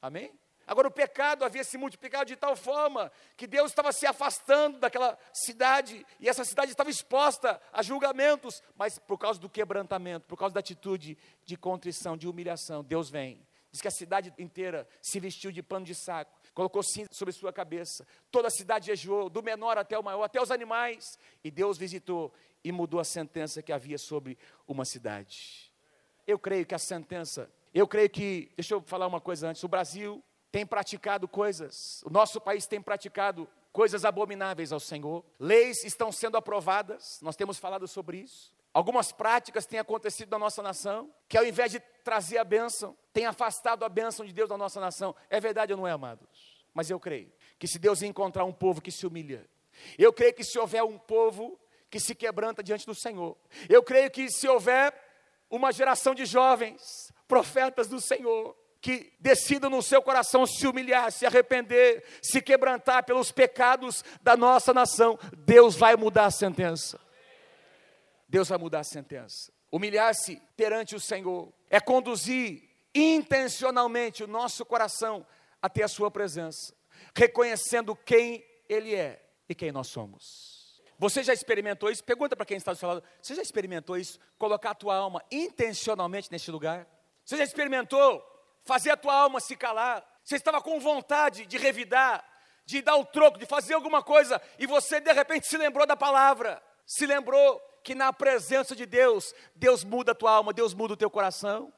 Amém? 0.01 0.37
Agora, 0.67 0.87
o 0.87 0.91
pecado 0.91 1.45
havia 1.45 1.63
se 1.63 1.77
multiplicado 1.77 2.25
de 2.25 2.35
tal 2.35 2.55
forma 2.55 3.11
que 3.37 3.45
Deus 3.45 3.71
estava 3.71 3.91
se 3.91 4.07
afastando 4.07 4.79
daquela 4.79 5.17
cidade, 5.31 6.05
e 6.19 6.27
essa 6.27 6.43
cidade 6.43 6.71
estava 6.71 6.89
exposta 6.89 7.61
a 7.71 7.83
julgamentos, 7.83 8.63
mas 8.75 8.97
por 8.97 9.17
causa 9.17 9.39
do 9.39 9.49
quebrantamento, 9.49 10.25
por 10.25 10.37
causa 10.37 10.53
da 10.55 10.59
atitude 10.59 11.17
de 11.43 11.55
contrição, 11.55 12.17
de 12.17 12.27
humilhação, 12.27 12.83
Deus 12.83 13.09
vem. 13.09 13.45
Diz 13.71 13.81
que 13.81 13.87
a 13.87 13.91
cidade 13.91 14.33
inteira 14.39 14.87
se 15.01 15.19
vestiu 15.19 15.51
de 15.51 15.61
pano 15.61 15.85
de 15.85 15.93
saco, 15.93 16.39
colocou 16.53 16.81
cinza 16.81 17.09
sobre 17.11 17.33
sua 17.33 17.51
cabeça, 17.51 18.07
toda 18.31 18.47
a 18.47 18.51
cidade 18.51 18.87
jejuou, 18.87 19.29
do 19.29 19.43
menor 19.43 19.77
até 19.77 19.99
o 19.99 20.03
maior, 20.03 20.23
até 20.23 20.41
os 20.41 20.49
animais, 20.49 21.19
e 21.43 21.51
Deus 21.51 21.77
visitou 21.77 22.33
e 22.63 22.71
mudou 22.71 22.99
a 22.99 23.03
sentença 23.03 23.61
que 23.61 23.71
havia 23.71 23.97
sobre 23.97 24.37
uma 24.67 24.85
cidade. 24.85 25.71
Eu 26.25 26.39
creio 26.39 26.65
que 26.65 26.73
a 26.73 26.79
sentença, 26.79 27.51
eu 27.73 27.87
creio 27.87 28.09
que, 28.09 28.51
deixa 28.55 28.73
eu 28.73 28.81
falar 28.81 29.05
uma 29.05 29.21
coisa 29.21 29.49
antes, 29.49 29.61
o 29.63 29.67
Brasil 29.67 30.23
tem 30.55 30.65
praticado 30.65 31.27
coisas, 31.27 32.01
o 32.05 32.09
nosso 32.09 32.39
país 32.39 32.65
tem 32.65 32.81
praticado 32.81 33.45
coisas 33.73 34.05
abomináveis 34.05 34.71
ao 34.71 34.79
Senhor, 34.79 35.21
leis 35.37 35.83
estão 35.83 36.13
sendo 36.13 36.37
aprovadas, 36.37 37.19
nós 37.21 37.35
temos 37.35 37.57
falado 37.57 37.85
sobre 37.89 38.19
isso. 38.19 38.53
Algumas 38.73 39.11
práticas 39.11 39.65
têm 39.65 39.79
acontecido 39.79 40.29
na 40.29 40.39
nossa 40.39 40.63
nação, 40.63 41.13
que 41.27 41.37
ao 41.37 41.43
invés 41.43 41.73
de 41.73 41.81
trazer 42.05 42.37
a 42.37 42.45
bênção, 42.45 42.95
tem 43.11 43.25
afastado 43.25 43.83
a 43.83 43.89
bênção 43.89 44.25
de 44.25 44.31
Deus 44.31 44.47
da 44.47 44.57
nossa 44.57 44.79
nação. 44.79 45.13
É 45.29 45.41
verdade 45.41 45.73
ou 45.73 45.77
não 45.77 45.85
é, 45.85 45.91
amados? 45.91 46.65
Mas 46.73 46.89
eu 46.89 47.01
creio 47.01 47.29
que 47.59 47.67
se 47.67 47.77
Deus 47.77 48.01
encontrar 48.01 48.45
um 48.45 48.53
povo 48.53 48.81
que 48.81 48.93
se 48.93 49.05
humilha, 49.05 49.45
eu 49.97 50.13
creio 50.13 50.33
que 50.33 50.45
se 50.45 50.57
houver 50.57 50.85
um 50.85 50.97
povo 50.97 51.59
que 51.89 51.99
se 51.99 52.15
quebranta 52.15 52.63
diante 52.63 52.85
do 52.85 52.95
Senhor, 52.95 53.35
eu 53.67 53.83
creio 53.83 54.09
que 54.09 54.31
se 54.31 54.47
houver 54.47 54.93
uma 55.49 55.73
geração 55.73 56.15
de 56.15 56.25
jovens, 56.25 57.11
profetas 57.27 57.89
do 57.89 57.99
Senhor, 57.99 58.55
que 58.85 59.11
decidam 59.19 59.67
no 59.67 59.81
seu 59.81 59.99
coração 59.99 60.45
se 60.45 60.67
humilhar, 60.67 61.11
se 61.11 61.25
arrepender, 61.25 62.03
se 62.21 62.39
quebrantar 62.39 63.03
pelos 63.03 63.31
pecados 63.31 64.05
da 64.21 64.37
nossa 64.37 64.75
nação, 64.75 65.17
Deus 65.39 65.75
vai 65.75 65.95
mudar 65.95 66.25
a 66.25 66.31
sentença. 66.31 66.99
Deus 68.29 68.47
vai 68.47 68.59
mudar 68.59 68.81
a 68.81 68.83
sentença. 68.83 69.51
Humilhar-se 69.71 70.39
perante 70.55 70.95
o 70.95 70.99
Senhor 70.99 71.51
é 71.67 71.79
conduzir 71.79 72.61
intencionalmente 72.93 74.23
o 74.23 74.27
nosso 74.27 74.63
coração 74.63 75.25
até 75.59 75.81
a 75.81 75.87
Sua 75.87 76.11
presença, 76.11 76.71
reconhecendo 77.15 77.95
quem 77.95 78.45
Ele 78.69 78.93
é 78.93 79.19
e 79.49 79.55
quem 79.55 79.71
nós 79.71 79.87
somos. 79.87 80.79
Você 80.99 81.23
já 81.23 81.33
experimentou 81.33 81.89
isso? 81.89 82.03
Pergunta 82.03 82.35
para 82.35 82.45
quem 82.45 82.57
está 82.57 82.71
do 82.71 82.77
seu 82.77 82.87
lado. 82.87 83.03
Você 83.19 83.33
já 83.33 83.41
experimentou 83.41 83.97
isso? 83.97 84.19
Colocar 84.37 84.69
a 84.69 84.75
tua 84.75 84.95
alma 84.95 85.23
intencionalmente 85.31 86.31
neste 86.31 86.51
lugar? 86.51 86.87
Você 87.25 87.35
já 87.35 87.43
experimentou 87.43 88.34
fazer 88.65 88.91
a 88.91 88.97
tua 88.97 89.13
alma 89.13 89.39
se 89.39 89.55
calar? 89.55 90.05
Você 90.23 90.35
estava 90.35 90.61
com 90.61 90.79
vontade 90.79 91.45
de 91.45 91.57
revidar, 91.57 92.23
de 92.65 92.81
dar 92.81 92.95
o 92.97 93.05
troco, 93.05 93.37
de 93.37 93.45
fazer 93.45 93.75
alguma 93.75 94.03
coisa, 94.03 94.41
e 94.57 94.65
você 94.65 94.99
de 94.99 95.13
repente 95.13 95.47
se 95.47 95.57
lembrou 95.57 95.85
da 95.85 95.95
palavra, 95.95 96.61
se 96.85 97.05
lembrou 97.05 97.61
que 97.83 97.93
na 97.93 98.11
presença 98.11 98.75
de 98.75 98.85
Deus, 98.85 99.33
Deus 99.55 99.83
muda 99.83 100.11
a 100.11 100.15
tua 100.15 100.31
alma, 100.31 100.51
Deus 100.51 100.73
muda 100.73 100.95
o 100.95 100.97
teu 100.97 101.09
coração. 101.09 101.71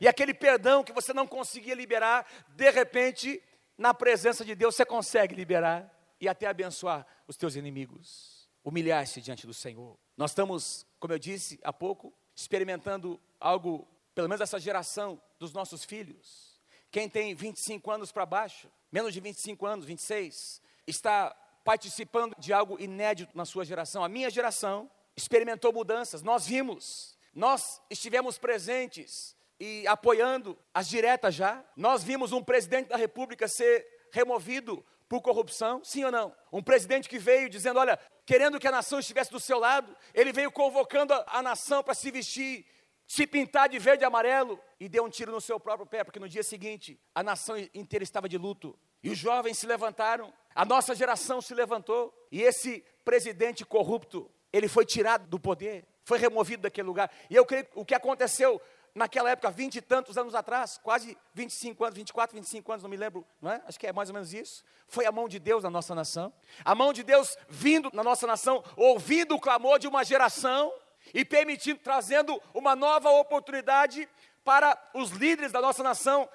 E 0.00 0.08
aquele 0.08 0.34
perdão 0.34 0.82
que 0.82 0.92
você 0.92 1.12
não 1.12 1.26
conseguia 1.26 1.74
liberar, 1.74 2.26
de 2.48 2.70
repente, 2.70 3.42
na 3.78 3.94
presença 3.94 4.44
de 4.44 4.54
Deus, 4.54 4.74
você 4.74 4.84
consegue 4.84 5.34
liberar 5.34 5.88
e 6.20 6.28
até 6.28 6.46
abençoar 6.46 7.06
os 7.26 7.36
teus 7.36 7.54
inimigos. 7.54 8.48
Humilhar-se 8.64 9.20
diante 9.20 9.46
do 9.46 9.54
Senhor. 9.54 9.96
Nós 10.16 10.32
estamos, 10.32 10.86
como 10.98 11.12
eu 11.12 11.18
disse 11.18 11.58
há 11.64 11.72
pouco, 11.72 12.12
experimentando 12.34 13.20
algo, 13.40 13.88
pelo 14.14 14.28
menos 14.28 14.40
essa 14.40 14.58
geração 14.58 15.20
dos 15.38 15.52
nossos 15.52 15.84
filhos. 15.84 16.60
Quem 16.90 17.08
tem 17.08 17.34
25 17.34 17.90
anos 17.90 18.12
para 18.12 18.26
baixo, 18.26 18.70
menos 18.90 19.14
de 19.14 19.20
25 19.20 19.64
anos, 19.66 19.84
26, 19.84 20.60
está 20.86 21.34
participando 21.64 22.34
de 22.38 22.52
algo 22.52 22.80
inédito 22.80 23.36
na 23.36 23.44
sua 23.44 23.64
geração. 23.64 24.04
A 24.04 24.08
minha 24.08 24.28
geração 24.28 24.90
experimentou 25.16 25.72
mudanças, 25.72 26.22
nós 26.22 26.46
vimos, 26.46 27.16
nós 27.34 27.80
estivemos 27.88 28.36
presentes 28.38 29.36
e 29.58 29.86
apoiando 29.86 30.58
as 30.74 30.88
diretas 30.88 31.34
já. 31.34 31.64
Nós 31.76 32.02
vimos 32.02 32.32
um 32.32 32.42
presidente 32.42 32.88
da 32.88 32.96
República 32.96 33.48
ser 33.48 33.86
removido 34.10 34.84
por 35.08 35.20
corrupção, 35.20 35.82
sim 35.84 36.04
ou 36.04 36.10
não? 36.10 36.34
Um 36.50 36.62
presidente 36.62 37.08
que 37.08 37.18
veio 37.18 37.48
dizendo, 37.48 37.78
olha, 37.78 37.98
querendo 38.24 38.58
que 38.58 38.66
a 38.66 38.72
nação 38.72 38.98
estivesse 38.98 39.30
do 39.30 39.38
seu 39.38 39.58
lado, 39.58 39.94
ele 40.14 40.32
veio 40.32 40.50
convocando 40.50 41.12
a, 41.12 41.24
a 41.26 41.42
nação 41.42 41.82
para 41.82 41.94
se 41.94 42.10
vestir, 42.10 42.66
se 43.12 43.26
pintar 43.26 43.68
de 43.68 43.78
verde 43.78 44.04
e 44.04 44.06
amarelo 44.06 44.58
e 44.80 44.88
deu 44.88 45.04
um 45.04 45.10
tiro 45.10 45.30
no 45.30 45.38
seu 45.38 45.60
próprio 45.60 45.84
pé, 45.84 46.02
porque 46.02 46.18
no 46.18 46.26
dia 46.26 46.42
seguinte 46.42 46.98
a 47.14 47.22
nação 47.22 47.58
inteira 47.74 48.02
estava 48.02 48.26
de 48.26 48.38
luto. 48.38 48.74
E 49.02 49.10
os 49.10 49.18
jovens 49.18 49.58
se 49.58 49.66
levantaram, 49.66 50.32
a 50.54 50.64
nossa 50.64 50.94
geração 50.94 51.38
se 51.42 51.52
levantou, 51.52 52.10
e 52.30 52.40
esse 52.40 52.82
presidente 53.04 53.66
corrupto, 53.66 54.30
ele 54.50 54.66
foi 54.66 54.86
tirado 54.86 55.28
do 55.28 55.38
poder, 55.38 55.86
foi 56.04 56.16
removido 56.16 56.62
daquele 56.62 56.88
lugar. 56.88 57.12
E 57.28 57.36
eu 57.36 57.44
creio 57.44 57.66
que 57.66 57.72
o 57.74 57.84
que 57.84 57.94
aconteceu 57.94 58.58
naquela 58.94 59.30
época, 59.30 59.50
vinte 59.50 59.76
e 59.76 59.82
tantos 59.82 60.16
anos 60.16 60.34
atrás, 60.34 60.78
quase 60.82 61.14
25 61.34 61.84
anos, 61.84 61.96
24, 61.98 62.34
25 62.34 62.72
anos, 62.72 62.82
não 62.82 62.88
me 62.88 62.96
lembro, 62.96 63.26
não 63.42 63.52
é? 63.52 63.62
Acho 63.66 63.78
que 63.78 63.86
é 63.86 63.92
mais 63.92 64.08
ou 64.08 64.14
menos 64.14 64.32
isso. 64.32 64.64
Foi 64.88 65.04
a 65.04 65.12
mão 65.12 65.28
de 65.28 65.38
Deus 65.38 65.62
na 65.62 65.68
nossa 65.68 65.94
nação. 65.94 66.32
A 66.64 66.74
mão 66.74 66.94
de 66.94 67.02
Deus 67.02 67.36
vindo 67.46 67.90
na 67.92 68.02
nossa 68.02 68.26
nação, 68.26 68.64
ouvindo 68.74 69.34
o 69.34 69.40
clamor 69.40 69.78
de 69.78 69.86
uma 69.86 70.02
geração 70.02 70.72
e 71.14 71.24
permitindo, 71.24 71.80
trazendo 71.80 72.40
uma 72.54 72.74
nova 72.74 73.10
oportunidade 73.10 74.08
para 74.44 74.76
os 74.94 75.10
líderes 75.10 75.52
da 75.52 75.60
nossa 75.60 75.82
nação, 75.82 76.28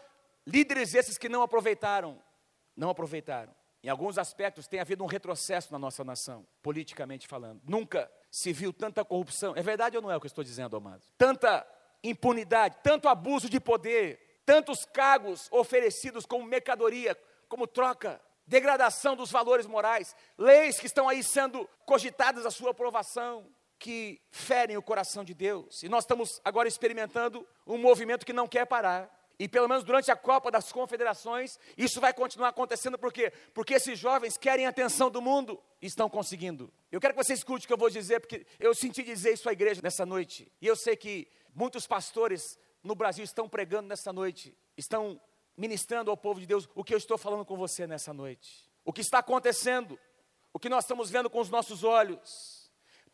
líderes 0.45 0.93
esses 0.93 1.17
que 1.17 1.29
não 1.29 1.41
aproveitaram, 1.41 2.21
não 2.75 2.89
aproveitaram. 2.89 3.53
Em 3.83 3.89
alguns 3.89 4.17
aspectos 4.17 4.67
tem 4.67 4.79
havido 4.79 5.03
um 5.03 5.07
retrocesso 5.07 5.71
na 5.71 5.79
nossa 5.79 6.03
nação, 6.03 6.45
politicamente 6.61 7.27
falando. 7.27 7.61
Nunca 7.63 8.11
se 8.31 8.51
viu 8.51 8.73
tanta 8.73 9.05
corrupção. 9.05 9.53
É 9.55 9.61
verdade 9.61 9.95
ou 9.95 10.01
não 10.01 10.11
é 10.11 10.17
o 10.17 10.19
que 10.19 10.25
eu 10.25 10.29
estou 10.29 10.43
dizendo, 10.43 10.75
amado? 10.75 11.03
Tanta 11.17 11.65
impunidade, 12.03 12.77
tanto 12.83 13.07
abuso 13.07 13.49
de 13.49 13.59
poder, 13.59 14.41
tantos 14.45 14.85
cargos 14.85 15.47
oferecidos 15.51 16.25
como 16.25 16.45
mercadoria, 16.45 17.17
como 17.47 17.67
troca, 17.67 18.21
degradação 18.45 19.15
dos 19.15 19.31
valores 19.31 19.65
morais, 19.65 20.15
leis 20.37 20.79
que 20.79 20.85
estão 20.85 21.07
aí 21.07 21.23
sendo 21.23 21.69
cogitadas 21.85 22.45
a 22.45 22.51
sua 22.51 22.71
aprovação, 22.71 23.47
que 23.79 24.21
ferem 24.31 24.77
o 24.77 24.81
coração 24.81 25.23
de 25.23 25.33
Deus. 25.33 25.83
E 25.83 25.89
nós 25.89 26.03
estamos 26.03 26.41
agora 26.43 26.67
experimentando 26.67 27.47
um 27.65 27.77
movimento 27.77 28.25
que 28.25 28.33
não 28.33 28.47
quer 28.47 28.65
parar. 28.65 29.15
E 29.39 29.47
pelo 29.47 29.67
menos 29.67 29.83
durante 29.83 30.09
a 30.09 30.15
Copa 30.15 30.49
das 30.49 30.71
Confederações, 30.71 31.59
isso 31.77 32.01
vai 32.01 32.11
continuar 32.11 32.49
acontecendo 32.49 32.97
por 32.97 33.13
quê? 33.13 33.31
Porque 33.53 33.75
esses 33.75 33.99
jovens 33.99 34.35
querem 34.35 34.65
a 34.65 34.69
atenção 34.69 35.11
do 35.11 35.21
mundo 35.21 35.61
e 35.79 35.85
estão 35.85 36.09
conseguindo. 36.09 36.73
Eu 36.91 36.99
quero 36.99 37.13
que 37.13 37.23
você 37.23 37.33
escute 37.33 37.65
o 37.65 37.67
que 37.67 37.73
eu 37.73 37.77
vou 37.77 37.89
dizer, 37.89 38.19
porque 38.19 38.47
eu 38.59 38.73
senti 38.73 39.03
dizer 39.03 39.33
isso 39.33 39.47
à 39.47 39.51
igreja 39.51 39.79
nessa 39.83 40.07
noite. 40.07 40.51
E 40.59 40.65
eu 40.65 40.75
sei 40.75 40.95
que 40.95 41.27
Muitos 41.57 41.87
pastores 41.87 42.55
no 42.83 42.93
Brasil 42.93 43.23
estão 43.23 43.49
pregando 43.49 43.87
nessa 43.87 44.13
noite, 44.13 44.55
estão 44.77 45.19
ministrando 45.57 46.11
ao 46.11 46.15
povo 46.15 46.39
de 46.39 46.45
Deus 46.45 46.69
o 46.75 46.83
que 46.83 46.93
eu 46.93 46.99
estou 46.99 47.17
falando 47.17 47.43
com 47.43 47.57
você 47.57 47.87
nessa 47.87 48.13
noite. 48.13 48.69
O 48.85 48.93
que 48.93 49.01
está 49.01 49.17
acontecendo, 49.17 49.99
o 50.53 50.59
que 50.59 50.69
nós 50.69 50.83
estamos 50.83 51.09
vendo 51.09 51.31
com 51.31 51.39
os 51.39 51.49
nossos 51.49 51.83
olhos, 51.83 52.56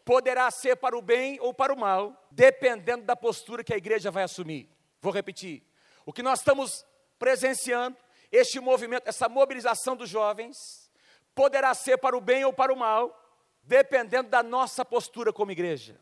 poderá 0.05 0.49
ser 0.51 0.75
para 0.75 0.97
o 0.97 1.01
bem 1.01 1.39
ou 1.39 1.53
para 1.53 1.73
o 1.73 1.77
mal, 1.77 2.27
dependendo 2.31 3.03
da 3.05 3.15
postura 3.15 3.63
que 3.63 3.73
a 3.73 3.77
igreja 3.77 4.11
vai 4.11 4.23
assumir. 4.23 4.69
Vou 5.01 5.11
repetir. 5.11 5.63
O 6.05 6.11
que 6.11 6.23
nós 6.23 6.39
estamos 6.39 6.85
presenciando, 7.17 7.97
este 8.31 8.59
movimento, 8.59 9.07
essa 9.07 9.29
mobilização 9.29 9.95
dos 9.95 10.09
jovens, 10.09 10.91
poderá 11.33 11.73
ser 11.73 11.97
para 11.97 12.17
o 12.17 12.21
bem 12.21 12.43
ou 12.43 12.51
para 12.53 12.73
o 12.73 12.77
mal, 12.77 13.19
dependendo 13.63 14.29
da 14.29 14.43
nossa 14.43 14.83
postura 14.83 15.31
como 15.31 15.51
igreja 15.51 15.99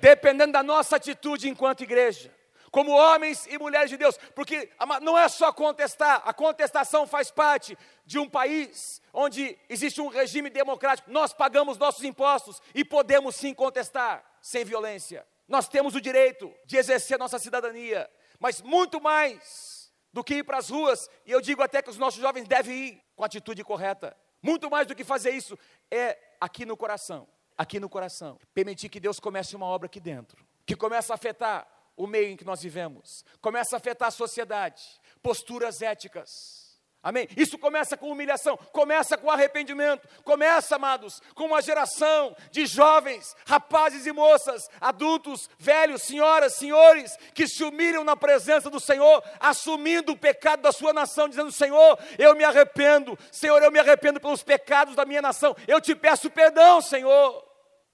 dependendo 0.00 0.52
da 0.52 0.62
nossa 0.62 0.96
atitude 0.96 1.48
enquanto 1.48 1.82
igreja, 1.82 2.32
como 2.70 2.92
homens 2.92 3.46
e 3.46 3.58
mulheres 3.58 3.90
de 3.90 3.96
Deus, 3.96 4.16
porque 4.34 4.70
não 5.02 5.18
é 5.18 5.28
só 5.28 5.52
contestar, 5.52 6.22
a 6.24 6.32
contestação 6.32 7.06
faz 7.06 7.30
parte 7.30 7.76
de 8.04 8.18
um 8.18 8.28
país 8.28 9.02
onde 9.12 9.58
existe 9.68 10.00
um 10.00 10.08
regime 10.08 10.48
democrático, 10.50 11.10
nós 11.10 11.32
pagamos 11.32 11.78
nossos 11.78 12.04
impostos 12.04 12.62
e 12.74 12.84
podemos 12.84 13.34
sim 13.34 13.52
contestar 13.52 14.24
sem 14.40 14.64
violência. 14.64 15.26
Nós 15.48 15.68
temos 15.68 15.94
o 15.94 16.00
direito 16.00 16.52
de 16.64 16.76
exercer 16.76 17.18
nossa 17.18 17.38
cidadania, 17.38 18.08
mas 18.38 18.62
muito 18.62 19.00
mais 19.00 19.92
do 20.12 20.22
que 20.22 20.36
ir 20.36 20.44
para 20.44 20.58
as 20.58 20.70
ruas, 20.70 21.08
e 21.26 21.32
eu 21.32 21.40
digo 21.40 21.62
até 21.62 21.82
que 21.82 21.90
os 21.90 21.98
nossos 21.98 22.20
jovens 22.20 22.46
devem 22.46 22.76
ir 22.76 23.02
com 23.16 23.22
a 23.22 23.26
atitude 23.26 23.62
correta. 23.64 24.16
Muito 24.42 24.70
mais 24.70 24.86
do 24.86 24.94
que 24.94 25.04
fazer 25.04 25.30
isso 25.30 25.58
é 25.90 26.16
aqui 26.40 26.64
no 26.64 26.76
coração 26.76 27.28
aqui 27.60 27.78
no 27.78 27.90
coração. 27.90 28.38
Permitir 28.54 28.88
que 28.88 28.98
Deus 28.98 29.20
comece 29.20 29.54
uma 29.54 29.66
obra 29.66 29.84
aqui 29.84 30.00
dentro, 30.00 30.42
que 30.64 30.74
comece 30.74 31.12
a 31.12 31.14
afetar 31.14 31.68
o 32.00 32.06
meio 32.06 32.30
em 32.30 32.36
que 32.36 32.44
nós 32.44 32.62
vivemos, 32.62 33.24
comece 33.42 33.74
a 33.74 33.78
afetar 33.78 34.08
a 34.08 34.10
sociedade, 34.10 34.82
posturas 35.22 35.82
éticas. 35.82 36.60
Amém? 37.02 37.28
Isso 37.36 37.58
começa 37.58 37.96
com 37.96 38.10
humilhação, 38.10 38.56
começa 38.72 39.16
com 39.16 39.30
arrependimento, 39.30 40.06
começa, 40.22 40.76
amados, 40.76 41.20
com 41.34 41.44
uma 41.44 41.62
geração 41.62 42.34
de 42.50 42.66
jovens, 42.66 43.34
rapazes 43.46 44.06
e 44.06 44.12
moças, 44.12 44.68
adultos, 44.80 45.48
velhos, 45.58 46.02
senhoras, 46.02 46.54
senhores, 46.54 47.16
que 47.34 47.46
se 47.46 47.64
humilham 47.64 48.04
na 48.04 48.16
presença 48.16 48.68
do 48.68 48.80
Senhor, 48.80 49.22
assumindo 49.38 50.12
o 50.12 50.18
pecado 50.18 50.60
da 50.60 50.72
sua 50.72 50.92
nação, 50.92 51.28
dizendo: 51.28 51.52
Senhor, 51.52 51.98
eu 52.18 52.34
me 52.34 52.44
arrependo, 52.44 53.18
Senhor, 53.32 53.62
eu 53.62 53.70
me 53.70 53.78
arrependo 53.78 54.20
pelos 54.20 54.42
pecados 54.42 54.94
da 54.94 55.06
minha 55.06 55.22
nação, 55.22 55.56
eu 55.66 55.80
te 55.80 55.94
peço 55.94 56.30
perdão, 56.30 56.82
Senhor 56.82 57.50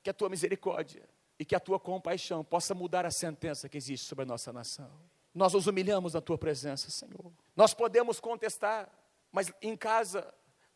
que 0.07 0.11
a 0.11 0.15
tua 0.15 0.29
misericórdia 0.29 1.03
e 1.39 1.45
que 1.45 1.55
a 1.55 1.61
tua 1.61 1.79
compaixão 1.79 2.43
possa 2.45 2.75
mudar 2.75 3.05
a 3.05 3.11
sentença 3.11 3.69
que 3.69 3.77
existe 3.77 4.07
sobre 4.07 4.23
a 4.23 4.27
nossa 4.27 4.53
nação. 4.53 4.91
Nós 5.35 5.53
nos 5.53 5.67
humilhamos 5.67 6.15
na 6.15 6.21
tua 6.21 6.39
presença, 6.39 6.91
Senhor. 6.91 7.33
Nós 7.55 7.75
podemos 7.75 8.19
contestar, 8.19 8.89
mas 9.31 9.53
em 9.61 9.77
casa, 9.77 10.33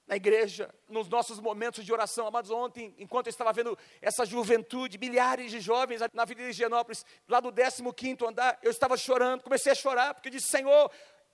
na 0.06 0.16
igreja, 0.16 0.68
nos 0.86 1.08
nossos 1.08 1.40
momentos 1.40 1.84
de 1.84 1.92
oração, 1.92 2.26
amados, 2.26 2.50
ontem, 2.50 2.94
enquanto 2.98 3.28
eu 3.28 3.30
estava 3.30 3.52
vendo 3.52 3.78
essa 4.02 4.26
juventude, 4.26 4.98
milhares 4.98 5.50
de 5.50 5.60
jovens 5.60 6.02
na 6.12 6.22
Avenida 6.22 6.44
de 6.44 6.50
Higienópolis, 6.50 7.06
lá 7.26 7.40
do 7.40 7.50
15 7.50 8.18
andar, 8.28 8.58
eu 8.62 8.70
estava 8.70 8.98
chorando, 8.98 9.42
comecei 9.42 9.72
a 9.72 9.74
chorar, 9.74 10.12
porque 10.12 10.28
disse, 10.28 10.48
Senhor, 10.48 10.90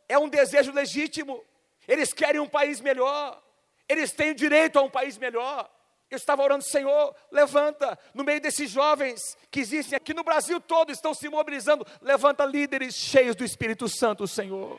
é 0.09 0.17
um 0.17 0.29
desejo 0.29 0.71
legítimo, 0.73 1.43
eles 1.89 2.13
querem 2.13 2.41
um 2.41 2.49
país 2.49 2.81
melhor, 2.81 3.43
eles 3.89 4.13
têm 4.13 4.35
direito 4.35 4.79
a 4.79 4.83
um 4.83 4.91
país 4.91 5.19
melhor, 5.19 5.69
eu 6.11 6.17
estava 6.17 6.43
orando, 6.43 6.65
Senhor, 6.65 7.15
levanta, 7.31 7.99
no 8.15 8.23
meio 8.23 8.41
desses 8.41 8.71
jovens 8.71 9.37
que 9.51 9.61
existem 9.61 9.97
aqui 9.97 10.15
no 10.15 10.23
Brasil 10.23 10.61
todo, 10.61 10.93
estão 10.93 11.13
se 11.13 11.29
mobilizando, 11.29 11.85
levanta 12.01 12.45
líderes 12.45 12.95
cheios 12.95 13.35
do 13.35 13.45
Espírito 13.45 13.89
Santo, 13.89 14.27
Senhor, 14.27 14.79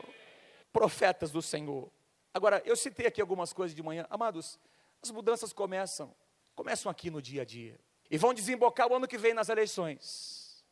profetas 0.72 1.32
do 1.32 1.42
Senhor. 1.42 1.92
Agora, 2.34 2.62
eu 2.66 2.76
citei 2.76 3.08
aqui 3.08 3.20
algumas 3.20 3.52
coisas 3.52 3.76
de 3.76 3.84
manhã, 3.84 4.06
amados, 4.10 4.58
as 5.02 5.12
mudanças 5.12 5.52
começam, 5.52 6.16
começam 6.56 6.90
aqui 6.90 7.10
no 7.10 7.22
dia 7.22 7.42
a 7.42 7.46
dia, 7.46 7.78
e 8.10 8.18
vão 8.18 8.34
desembocar 8.34 8.88
o 8.88 8.96
ano 8.96 9.08
que 9.08 9.18
vem 9.18 9.34
nas 9.34 9.50
eleições, 9.50 10.64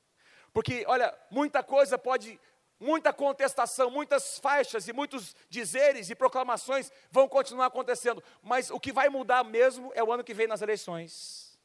porque, 0.53 0.85
olha, 0.87 1.13
muita 1.29 1.61
coisa 1.61 1.97
pode 1.97 2.39
muita 2.79 3.13
contestação, 3.13 3.89
muitas 3.89 4.37
faixas 4.39 4.87
e 4.87 4.93
muitos 4.93 5.35
dizeres 5.49 6.09
e 6.09 6.15
proclamações 6.15 6.91
vão 7.09 7.27
continuar 7.27 7.67
acontecendo, 7.67 8.23
mas 8.41 8.69
o 8.69 8.79
que 8.79 8.91
vai 8.91 9.09
mudar 9.09 9.43
mesmo 9.43 9.91
é 9.95 10.03
o 10.03 10.11
ano 10.11 10.23
que 10.23 10.33
vem 10.33 10.47
nas 10.47 10.61
eleições. 10.61 11.57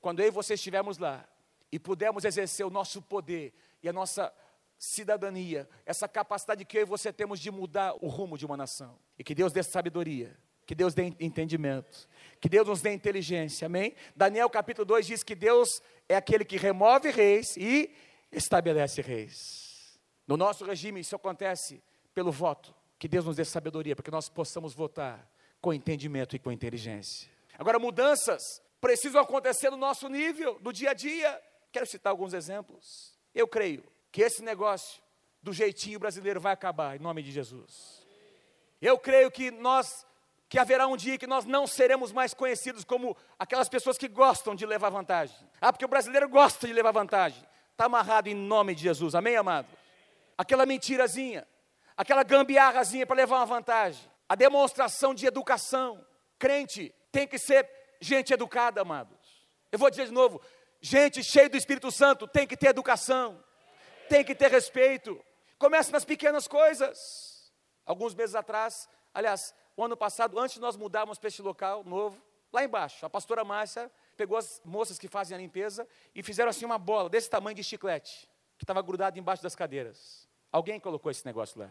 Quando 0.00 0.20
eu 0.20 0.26
e 0.26 0.30
você 0.30 0.54
estivermos 0.54 0.98
lá 0.98 1.26
e 1.70 1.78
pudermos 1.78 2.24
exercer 2.24 2.64
o 2.64 2.70
nosso 2.70 3.02
poder 3.02 3.52
e 3.82 3.88
a 3.88 3.92
nossa 3.92 4.32
cidadania, 4.78 5.68
essa 5.84 6.06
capacidade 6.06 6.64
que 6.64 6.78
eu 6.78 6.82
e 6.82 6.84
você 6.84 7.12
temos 7.12 7.40
de 7.40 7.50
mudar 7.50 7.94
o 8.00 8.08
rumo 8.08 8.36
de 8.36 8.44
uma 8.44 8.56
nação. 8.56 8.98
E 9.18 9.24
que 9.24 9.34
Deus 9.34 9.52
dê 9.52 9.62
sabedoria 9.62 10.36
Que 10.66 10.74
Deus 10.74 10.94
dê 10.94 11.14
entendimento. 11.20 12.08
Que 12.40 12.48
Deus 12.48 12.66
nos 12.66 12.82
dê 12.82 12.92
inteligência. 12.92 13.66
Amém? 13.66 13.94
Daniel 14.14 14.50
capítulo 14.50 14.84
2 14.84 15.06
diz 15.06 15.22
que 15.22 15.34
Deus 15.34 15.80
é 16.08 16.16
aquele 16.16 16.44
que 16.44 16.56
remove 16.56 17.10
reis 17.10 17.56
e 17.56 17.94
estabelece 18.32 19.00
reis. 19.00 19.65
No 20.26 20.36
nosso 20.36 20.64
regime, 20.64 21.00
isso 21.00 21.14
acontece 21.14 21.82
pelo 22.14 22.32
voto. 22.32 22.74
Que 22.98 23.06
Deus 23.06 23.24
nos 23.24 23.36
dê 23.36 23.44
sabedoria 23.44 23.94
para 23.94 24.02
que 24.02 24.10
nós 24.10 24.28
possamos 24.28 24.74
votar 24.74 25.30
com 25.60 25.72
entendimento 25.72 26.34
e 26.34 26.38
com 26.38 26.50
inteligência. 26.50 27.30
Agora, 27.58 27.78
mudanças 27.78 28.62
precisam 28.80 29.20
acontecer 29.20 29.70
no 29.70 29.76
nosso 29.76 30.08
nível, 30.08 30.58
do 30.60 30.72
dia 30.72 30.90
a 30.90 30.94
dia. 30.94 31.40
Quero 31.72 31.86
citar 31.86 32.10
alguns 32.10 32.32
exemplos. 32.32 33.16
Eu 33.34 33.46
creio 33.46 33.84
que 34.10 34.22
esse 34.22 34.42
negócio 34.42 35.02
do 35.42 35.52
jeitinho 35.52 35.98
brasileiro 35.98 36.40
vai 36.40 36.52
acabar, 36.52 36.96
em 36.96 36.98
nome 36.98 37.22
de 37.22 37.30
Jesus. 37.30 38.04
Eu 38.80 38.98
creio 38.98 39.30
que 39.30 39.50
nós, 39.50 40.06
que 40.48 40.58
haverá 40.58 40.86
um 40.86 40.96
dia 40.96 41.18
que 41.18 41.26
nós 41.26 41.44
não 41.44 41.66
seremos 41.66 42.12
mais 42.12 42.34
conhecidos 42.34 42.84
como 42.84 43.16
aquelas 43.38 43.68
pessoas 43.68 43.96
que 43.96 44.08
gostam 44.08 44.54
de 44.54 44.66
levar 44.66 44.90
vantagem. 44.90 45.36
Ah, 45.60 45.72
porque 45.72 45.84
o 45.84 45.88
brasileiro 45.88 46.28
gosta 46.28 46.66
de 46.66 46.72
levar 46.72 46.92
vantagem. 46.92 47.42
Está 47.72 47.84
amarrado 47.84 48.28
em 48.28 48.34
nome 48.34 48.74
de 48.74 48.82
Jesus, 48.82 49.14
amém, 49.14 49.36
amado? 49.36 49.68
Aquela 50.36 50.66
mentirazinha, 50.66 51.46
aquela 51.96 52.22
gambiarrazinha 52.22 53.06
para 53.06 53.16
levar 53.16 53.36
uma 53.36 53.46
vantagem. 53.46 54.10
A 54.28 54.34
demonstração 54.34 55.14
de 55.14 55.26
educação. 55.26 56.04
Crente 56.38 56.94
tem 57.10 57.26
que 57.26 57.38
ser 57.38 57.68
gente 58.00 58.32
educada, 58.32 58.80
amados. 58.80 59.16
Eu 59.72 59.78
vou 59.78 59.90
dizer 59.90 60.06
de 60.06 60.12
novo: 60.12 60.40
gente 60.80 61.22
cheia 61.24 61.48
do 61.48 61.56
Espírito 61.56 61.90
Santo 61.90 62.26
tem 62.26 62.46
que 62.46 62.56
ter 62.56 62.68
educação, 62.68 63.42
tem 64.08 64.24
que 64.24 64.34
ter 64.34 64.50
respeito. 64.50 65.18
Comece 65.58 65.90
nas 65.90 66.04
pequenas 66.04 66.46
coisas. 66.46 67.52
Alguns 67.84 68.14
meses 68.14 68.34
atrás, 68.34 68.88
aliás, 69.14 69.54
o 69.76 69.84
ano 69.84 69.96
passado, 69.96 70.38
antes 70.38 70.54
de 70.56 70.60
nós 70.60 70.76
mudarmos 70.76 71.18
para 71.18 71.28
este 71.28 71.40
local 71.40 71.84
novo, 71.84 72.20
lá 72.52 72.64
embaixo, 72.64 73.06
a 73.06 73.10
pastora 73.10 73.44
Márcia 73.44 73.90
pegou 74.16 74.36
as 74.36 74.60
moças 74.64 74.98
que 74.98 75.08
fazem 75.08 75.36
a 75.36 75.40
limpeza 75.40 75.86
e 76.14 76.22
fizeram 76.22 76.50
assim 76.50 76.64
uma 76.64 76.78
bola 76.78 77.08
desse 77.08 77.28
tamanho 77.30 77.54
de 77.54 77.62
chiclete, 77.62 78.28
que 78.58 78.64
estava 78.64 78.82
grudado 78.82 79.18
embaixo 79.18 79.42
das 79.42 79.54
cadeiras. 79.54 80.28
Alguém 80.50 80.80
colocou 80.80 81.10
esse 81.10 81.24
negócio 81.24 81.60
lá. 81.60 81.70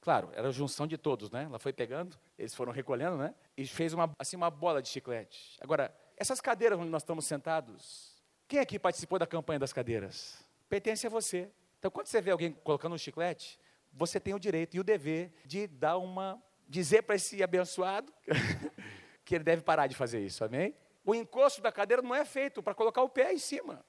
Claro, 0.00 0.30
era 0.34 0.48
a 0.48 0.52
junção 0.52 0.86
de 0.86 0.98
todos, 0.98 1.30
né? 1.30 1.44
Ela 1.44 1.58
foi 1.58 1.72
pegando, 1.72 2.18
eles 2.38 2.54
foram 2.54 2.72
recolhendo, 2.72 3.16
né? 3.16 3.34
E 3.56 3.66
fez 3.66 3.94
uma, 3.94 4.10
assim 4.18 4.36
uma 4.36 4.50
bola 4.50 4.82
de 4.82 4.88
chiclete. 4.88 5.56
Agora, 5.60 5.94
essas 6.16 6.40
cadeiras 6.40 6.78
onde 6.78 6.90
nós 6.90 7.02
estamos 7.02 7.24
sentados, 7.24 8.14
quem 8.46 8.58
aqui 8.58 8.78
participou 8.78 9.18
da 9.18 9.26
campanha 9.26 9.58
das 9.58 9.72
cadeiras? 9.72 10.44
Pertence 10.68 11.06
a 11.06 11.10
você. 11.10 11.50
Então, 11.78 11.90
quando 11.90 12.06
você 12.06 12.20
vê 12.20 12.30
alguém 12.30 12.52
colocando 12.52 12.94
um 12.94 12.98
chiclete, 12.98 13.58
você 13.92 14.20
tem 14.20 14.34
o 14.34 14.38
direito 14.38 14.76
e 14.76 14.80
o 14.80 14.84
dever 14.84 15.32
de 15.44 15.66
dar 15.66 15.96
uma, 15.96 16.42
dizer 16.68 17.02
para 17.02 17.14
esse 17.14 17.42
abençoado 17.42 18.12
que 19.24 19.34
ele 19.34 19.44
deve 19.44 19.62
parar 19.62 19.86
de 19.86 19.94
fazer 19.94 20.20
isso, 20.20 20.44
amém? 20.44 20.74
O 21.04 21.14
encosto 21.14 21.62
da 21.62 21.72
cadeira 21.72 22.02
não 22.02 22.14
é 22.14 22.24
feito 22.24 22.62
para 22.62 22.74
colocar 22.74 23.02
o 23.02 23.08
pé 23.08 23.32
em 23.32 23.38
cima. 23.38 23.84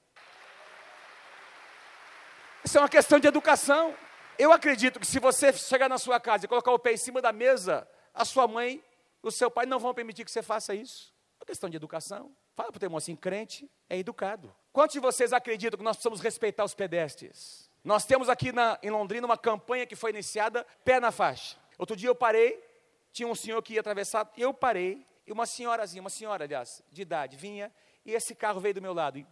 É 2.76 2.78
uma 2.78 2.90
questão 2.90 3.18
de 3.18 3.26
educação. 3.26 3.96
Eu 4.38 4.52
acredito 4.52 5.00
que 5.00 5.06
se 5.06 5.18
você 5.18 5.50
chegar 5.54 5.88
na 5.88 5.96
sua 5.96 6.20
casa 6.20 6.44
e 6.44 6.48
colocar 6.48 6.72
o 6.72 6.78
pé 6.78 6.92
em 6.92 6.98
cima 6.98 7.22
da 7.22 7.32
mesa, 7.32 7.88
a 8.12 8.22
sua 8.22 8.46
mãe, 8.46 8.84
o 9.22 9.30
seu 9.30 9.50
pai 9.50 9.64
não 9.64 9.78
vão 9.78 9.94
permitir 9.94 10.26
que 10.26 10.30
você 10.30 10.42
faça 10.42 10.74
isso. 10.74 11.10
É 11.36 11.42
uma 11.42 11.46
questão 11.46 11.70
de 11.70 11.76
educação. 11.76 12.30
Fala 12.54 12.70
para 12.70 12.76
o 12.76 12.80
teu 12.80 12.86
irmão 12.86 12.98
assim, 12.98 13.16
crente 13.16 13.70
é 13.88 13.96
educado. 13.96 14.54
Quantos 14.74 14.92
de 14.92 15.00
vocês 15.00 15.32
acreditam 15.32 15.78
que 15.78 15.84
nós 15.84 15.96
precisamos 15.96 16.20
respeitar 16.20 16.64
os 16.64 16.74
pedestres? 16.74 17.70
Nós 17.82 18.04
temos 18.04 18.28
aqui 18.28 18.52
na, 18.52 18.78
em 18.82 18.90
Londrina 18.90 19.26
uma 19.26 19.38
campanha 19.38 19.86
que 19.86 19.96
foi 19.96 20.10
iniciada, 20.10 20.66
pé 20.84 21.00
na 21.00 21.10
faixa. 21.10 21.56
Outro 21.78 21.96
dia 21.96 22.10
eu 22.10 22.14
parei, 22.14 22.62
tinha 23.10 23.26
um 23.26 23.34
senhor 23.34 23.62
que 23.62 23.72
ia 23.72 23.80
atravessar, 23.80 24.30
eu 24.36 24.52
parei, 24.52 25.06
e 25.26 25.32
uma 25.32 25.46
senhorazinha, 25.46 26.02
uma 26.02 26.10
senhora, 26.10 26.44
aliás, 26.44 26.82
de 26.92 27.00
idade, 27.00 27.38
vinha, 27.38 27.72
e 28.04 28.12
esse 28.12 28.34
carro 28.34 28.60
veio 28.60 28.74
do 28.74 28.82
meu 28.82 28.92
lado. 28.92 29.18
E, 29.18 29.26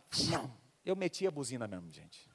eu 0.82 0.96
meti 0.96 1.26
a 1.26 1.30
buzina 1.30 1.68
mesmo, 1.68 1.90
gente. 1.90 2.33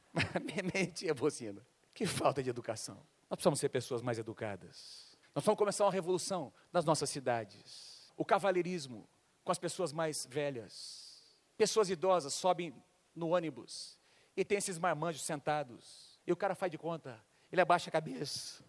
Meti 0.73 1.09
a 1.09 1.13
buzina. 1.13 1.65
Que 1.93 2.05
falta 2.05 2.41
de 2.41 2.49
educação. 2.49 2.95
Nós 3.29 3.37
precisamos 3.37 3.59
ser 3.59 3.69
pessoas 3.69 4.01
mais 4.01 4.17
educadas. 4.17 5.17
Nós 5.35 5.43
vamos 5.45 5.57
começar 5.57 5.85
uma 5.85 5.91
revolução 5.91 6.51
nas 6.71 6.85
nossas 6.85 7.09
cidades. 7.09 8.11
O 8.17 8.25
cavalheirismo 8.25 9.07
com 9.43 9.51
as 9.51 9.59
pessoas 9.59 9.93
mais 9.93 10.25
velhas. 10.29 11.23
Pessoas 11.57 11.89
idosas 11.89 12.33
sobem 12.33 12.73
no 13.15 13.29
ônibus 13.29 13.99
e 14.35 14.45
tem 14.45 14.57
esses 14.57 14.79
marmanjos 14.79 15.23
sentados. 15.23 16.19
E 16.25 16.31
o 16.31 16.35
cara 16.35 16.55
faz 16.55 16.71
de 16.71 16.77
conta. 16.77 17.19
Ele 17.51 17.61
abaixa 17.61 17.89
a 17.89 17.91
cabeça. 17.91 18.63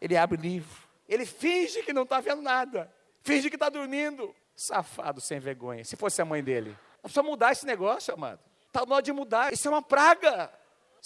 Ele 0.00 0.16
abre 0.16 0.38
o 0.38 0.40
livro. 0.40 0.82
Ele 1.08 1.24
finge 1.24 1.82
que 1.82 1.92
não 1.92 2.02
está 2.02 2.20
vendo 2.20 2.42
nada. 2.42 2.92
Finge 3.22 3.48
que 3.48 3.56
está 3.56 3.68
dormindo. 3.68 4.34
Safado, 4.54 5.20
sem 5.20 5.38
vergonha. 5.38 5.84
Se 5.84 5.96
fosse 5.96 6.20
a 6.20 6.24
mãe 6.24 6.42
dele. 6.42 6.70
Nós 6.70 7.12
precisamos 7.12 7.30
mudar 7.30 7.52
esse 7.52 7.64
negócio, 7.66 8.12
amado. 8.14 8.40
Está 8.66 8.84
na 8.84 8.96
hora 8.96 9.02
de 9.02 9.12
mudar. 9.12 9.52
Isso 9.52 9.68
é 9.68 9.70
uma 9.70 9.82
praga. 9.82 10.50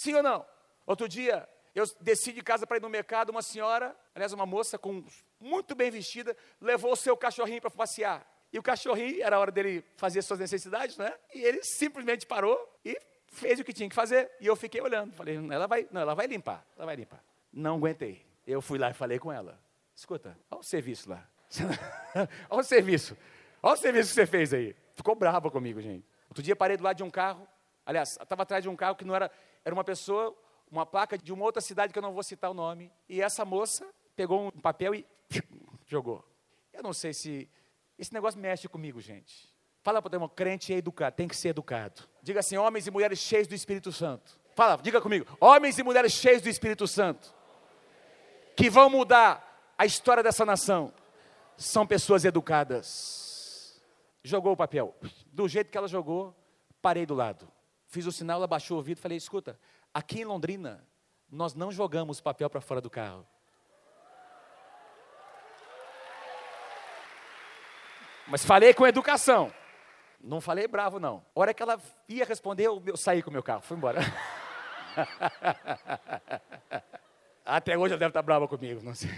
Sim 0.01 0.15
ou 0.15 0.23
não? 0.23 0.43
Outro 0.83 1.07
dia, 1.07 1.47
eu 1.75 1.85
desci 1.99 2.33
de 2.33 2.41
casa 2.41 2.65
para 2.65 2.77
ir 2.77 2.81
no 2.81 2.89
mercado, 2.89 3.29
uma 3.29 3.43
senhora, 3.43 3.95
aliás, 4.15 4.33
uma 4.33 4.47
moça 4.47 4.79
com 4.79 5.05
muito 5.39 5.75
bem 5.75 5.91
vestida, 5.91 6.35
levou 6.59 6.93
o 6.93 6.95
seu 6.95 7.15
cachorrinho 7.15 7.61
para 7.61 7.69
passear. 7.69 8.25
E 8.51 8.57
o 8.57 8.63
cachorrinho, 8.63 9.23
era 9.23 9.37
hora 9.37 9.51
dele 9.51 9.85
fazer 9.97 10.23
suas 10.23 10.39
necessidades, 10.39 10.97
né? 10.97 11.13
E 11.35 11.43
ele 11.43 11.63
simplesmente 11.63 12.25
parou 12.25 12.57
e 12.83 12.99
fez 13.27 13.59
o 13.59 13.63
que 13.63 13.71
tinha 13.71 13.87
que 13.87 13.93
fazer. 13.93 14.31
E 14.41 14.47
eu 14.47 14.55
fiquei 14.55 14.81
olhando. 14.81 15.13
Falei, 15.13 15.35
ela 15.35 15.67
vai, 15.67 15.87
não, 15.91 16.01
ela 16.01 16.15
vai 16.15 16.25
limpar, 16.25 16.65
ela 16.75 16.87
vai 16.87 16.95
limpar. 16.95 17.23
Não 17.53 17.75
aguentei. 17.75 18.25
Eu 18.47 18.59
fui 18.59 18.79
lá 18.79 18.89
e 18.89 18.93
falei 18.95 19.19
com 19.19 19.31
ela. 19.31 19.61
Escuta, 19.95 20.35
olha 20.49 20.61
o 20.61 20.63
serviço 20.63 21.11
lá. 21.11 21.29
olha 22.49 22.61
o 22.61 22.63
serviço. 22.63 23.15
Olha 23.61 23.75
o 23.75 23.77
serviço 23.77 24.09
que 24.09 24.15
você 24.15 24.25
fez 24.25 24.51
aí. 24.51 24.75
Ficou 24.95 25.13
brava 25.13 25.51
comigo, 25.51 25.79
gente. 25.79 26.07
Outro 26.27 26.41
dia 26.41 26.55
parei 26.55 26.75
do 26.75 26.83
lado 26.83 26.97
de 26.97 27.03
um 27.03 27.11
carro. 27.11 27.47
Aliás, 27.85 28.17
estava 28.19 28.43
atrás 28.43 28.63
de 28.63 28.69
um 28.69 28.75
carro 28.75 28.95
que 28.95 29.05
não 29.05 29.15
era. 29.15 29.31
Era 29.63 29.73
uma 29.73 29.83
pessoa 29.83 30.35
uma 30.71 30.85
placa 30.85 31.17
de 31.17 31.33
uma 31.33 31.43
outra 31.43 31.61
cidade 31.61 31.91
que 31.91 31.99
eu 31.99 32.01
não 32.01 32.13
vou 32.13 32.23
citar 32.23 32.49
o 32.49 32.53
nome. 32.53 32.89
E 33.09 33.21
essa 33.21 33.43
moça 33.43 33.85
pegou 34.15 34.47
um 34.47 34.51
papel 34.51 34.95
e 34.95 35.05
jogou. 35.85 36.23
Eu 36.71 36.81
não 36.81 36.93
sei 36.93 37.13
se. 37.13 37.49
Esse 37.99 38.13
negócio 38.13 38.39
mexe 38.39 38.67
comigo, 38.67 39.01
gente. 39.01 39.51
Fala 39.83 40.01
para 40.01 40.23
o 40.23 40.29
crente 40.29 40.73
é 40.73 40.77
educado, 40.77 41.15
tem 41.15 41.27
que 41.27 41.35
ser 41.35 41.49
educado. 41.49 42.07
Diga 42.21 42.39
assim, 42.39 42.55
homens 42.55 42.87
e 42.87 42.91
mulheres 42.91 43.19
cheios 43.19 43.47
do 43.47 43.55
Espírito 43.55 43.91
Santo. 43.91 44.39
Fala, 44.55 44.77
diga 44.77 45.01
comigo, 45.01 45.25
homens 45.39 45.77
e 45.77 45.83
mulheres 45.83 46.13
cheios 46.13 46.41
do 46.41 46.49
Espírito 46.49 46.87
Santo. 46.87 47.33
Que 48.55 48.69
vão 48.69 48.89
mudar 48.89 49.73
a 49.77 49.85
história 49.85 50.21
dessa 50.21 50.45
nação. 50.45 50.93
São 51.57 51.85
pessoas 51.85 52.25
educadas. 52.25 53.81
Jogou 54.23 54.53
o 54.53 54.57
papel. 54.57 54.95
Do 55.27 55.47
jeito 55.47 55.71
que 55.71 55.77
ela 55.77 55.87
jogou, 55.87 56.35
parei 56.79 57.05
do 57.05 57.15
lado. 57.15 57.51
Fiz 57.91 58.07
o 58.07 58.11
sinal, 58.11 58.37
ela 58.37 58.47
baixou 58.47 58.75
o 58.75 58.79
ouvido 58.79 58.97
e 58.97 59.01
falei, 59.01 59.17
escuta, 59.17 59.59
Aqui 59.93 60.21
em 60.21 60.25
Londrina, 60.25 60.81
nós 61.29 61.53
não 61.53 61.69
jogamos 61.71 62.21
papel 62.21 62.49
para 62.49 62.61
fora 62.61 62.79
do 62.79 62.89
carro. 62.89 63.27
Mas 68.27 68.45
falei 68.45 68.73
com 68.73 68.87
educação. 68.87 69.53
Não 70.21 70.39
falei 70.39 70.65
bravo, 70.67 70.97
não. 70.97 71.25
A 71.35 71.39
hora 71.39 71.53
que 71.53 71.61
ela 71.61 71.77
ia 72.07 72.23
responder, 72.23 72.67
eu, 72.67 72.95
saí 72.95 73.21
com 73.21 73.29
o 73.29 73.33
meu 73.33 73.43
carro, 73.43 73.61
fui 73.61 73.75
embora. 73.75 73.99
Até 77.43 77.77
hoje 77.77 77.93
ela 77.93 77.99
deve 77.99 78.11
estar 78.11 78.21
brava 78.21 78.47
comigo, 78.47 78.81
não 78.81 78.95
sei. 78.95 79.09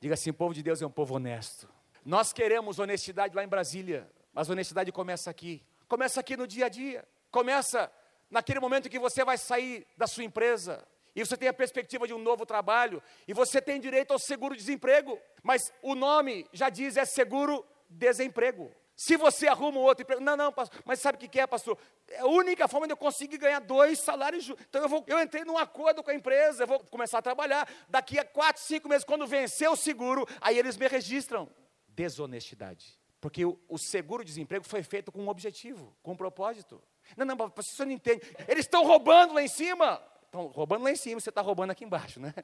Diga 0.00 0.14
assim: 0.14 0.30
o 0.30 0.34
povo 0.34 0.54
de 0.54 0.62
Deus 0.62 0.80
é 0.80 0.86
um 0.86 0.90
povo 0.90 1.16
honesto. 1.16 1.68
Nós 2.02 2.32
queremos 2.32 2.78
honestidade 2.78 3.34
lá 3.36 3.44
em 3.44 3.48
Brasília, 3.48 4.10
mas 4.32 4.48
honestidade 4.48 4.90
começa 4.92 5.28
aqui. 5.28 5.62
Começa 5.86 6.20
aqui 6.20 6.38
no 6.38 6.46
dia 6.46 6.64
a 6.66 6.68
dia. 6.70 7.06
Começa 7.30 7.92
naquele 8.32 8.58
momento 8.58 8.88
que 8.88 8.98
você 8.98 9.24
vai 9.24 9.36
sair 9.36 9.86
da 9.96 10.06
sua 10.06 10.24
empresa, 10.24 10.82
e 11.14 11.24
você 11.24 11.36
tem 11.36 11.48
a 11.48 11.52
perspectiva 11.52 12.06
de 12.06 12.14
um 12.14 12.18
novo 12.18 12.46
trabalho, 12.46 13.02
e 13.28 13.34
você 13.34 13.60
tem 13.60 13.78
direito 13.78 14.12
ao 14.12 14.18
seguro-desemprego, 14.18 15.18
mas 15.42 15.70
o 15.82 15.94
nome 15.94 16.46
já 16.50 16.70
diz 16.70 16.96
é 16.96 17.04
seguro-desemprego. 17.04 18.72
Se 18.96 19.16
você 19.16 19.48
arruma 19.48 19.78
um 19.78 19.82
outro 19.82 20.02
emprego, 20.02 20.22
não, 20.22 20.36
não, 20.36 20.50
pastor, 20.50 20.82
mas 20.86 21.00
sabe 21.00 21.16
o 21.16 21.28
que 21.28 21.38
é, 21.38 21.46
pastor? 21.46 21.76
É 22.08 22.20
a 22.20 22.26
única 22.26 22.66
forma 22.68 22.86
de 22.86 22.92
eu 22.92 22.96
conseguir 22.96 23.36
ganhar 23.36 23.58
dois 23.58 23.98
salários. 23.98 24.48
Então 24.68 24.82
eu, 24.82 24.88
vou, 24.88 25.04
eu 25.06 25.20
entrei 25.20 25.44
num 25.44 25.58
acordo 25.58 26.02
com 26.02 26.10
a 26.10 26.14
empresa, 26.14 26.62
eu 26.62 26.66
vou 26.66 26.80
começar 26.80 27.18
a 27.18 27.22
trabalhar. 27.22 27.68
Daqui 27.88 28.18
a 28.18 28.24
quatro, 28.24 28.62
cinco 28.62 28.88
meses, 28.88 29.04
quando 29.04 29.26
vencer 29.26 29.68
o 29.68 29.76
seguro, 29.76 30.26
aí 30.40 30.58
eles 30.58 30.76
me 30.76 30.86
registram. 30.88 31.48
Desonestidade. 31.88 32.98
Porque 33.20 33.44
o, 33.44 33.58
o 33.68 33.78
seguro-desemprego 33.78 34.64
foi 34.64 34.82
feito 34.82 35.10
com 35.10 35.22
um 35.22 35.28
objetivo, 35.28 35.96
com 36.02 36.12
um 36.12 36.16
propósito. 36.16 36.82
Não, 37.16 37.26
não, 37.26 37.36
você 37.54 37.84
não 37.84 37.92
entende. 37.92 38.22
Eles 38.48 38.64
estão 38.64 38.84
roubando 38.84 39.34
lá 39.34 39.42
em 39.42 39.48
cima. 39.48 40.02
Estão 40.24 40.46
roubando 40.46 40.84
lá 40.84 40.90
em 40.90 40.96
cima, 40.96 41.20
você 41.20 41.28
está 41.28 41.40
roubando 41.40 41.70
aqui 41.70 41.84
embaixo, 41.84 42.18
né? 42.18 42.34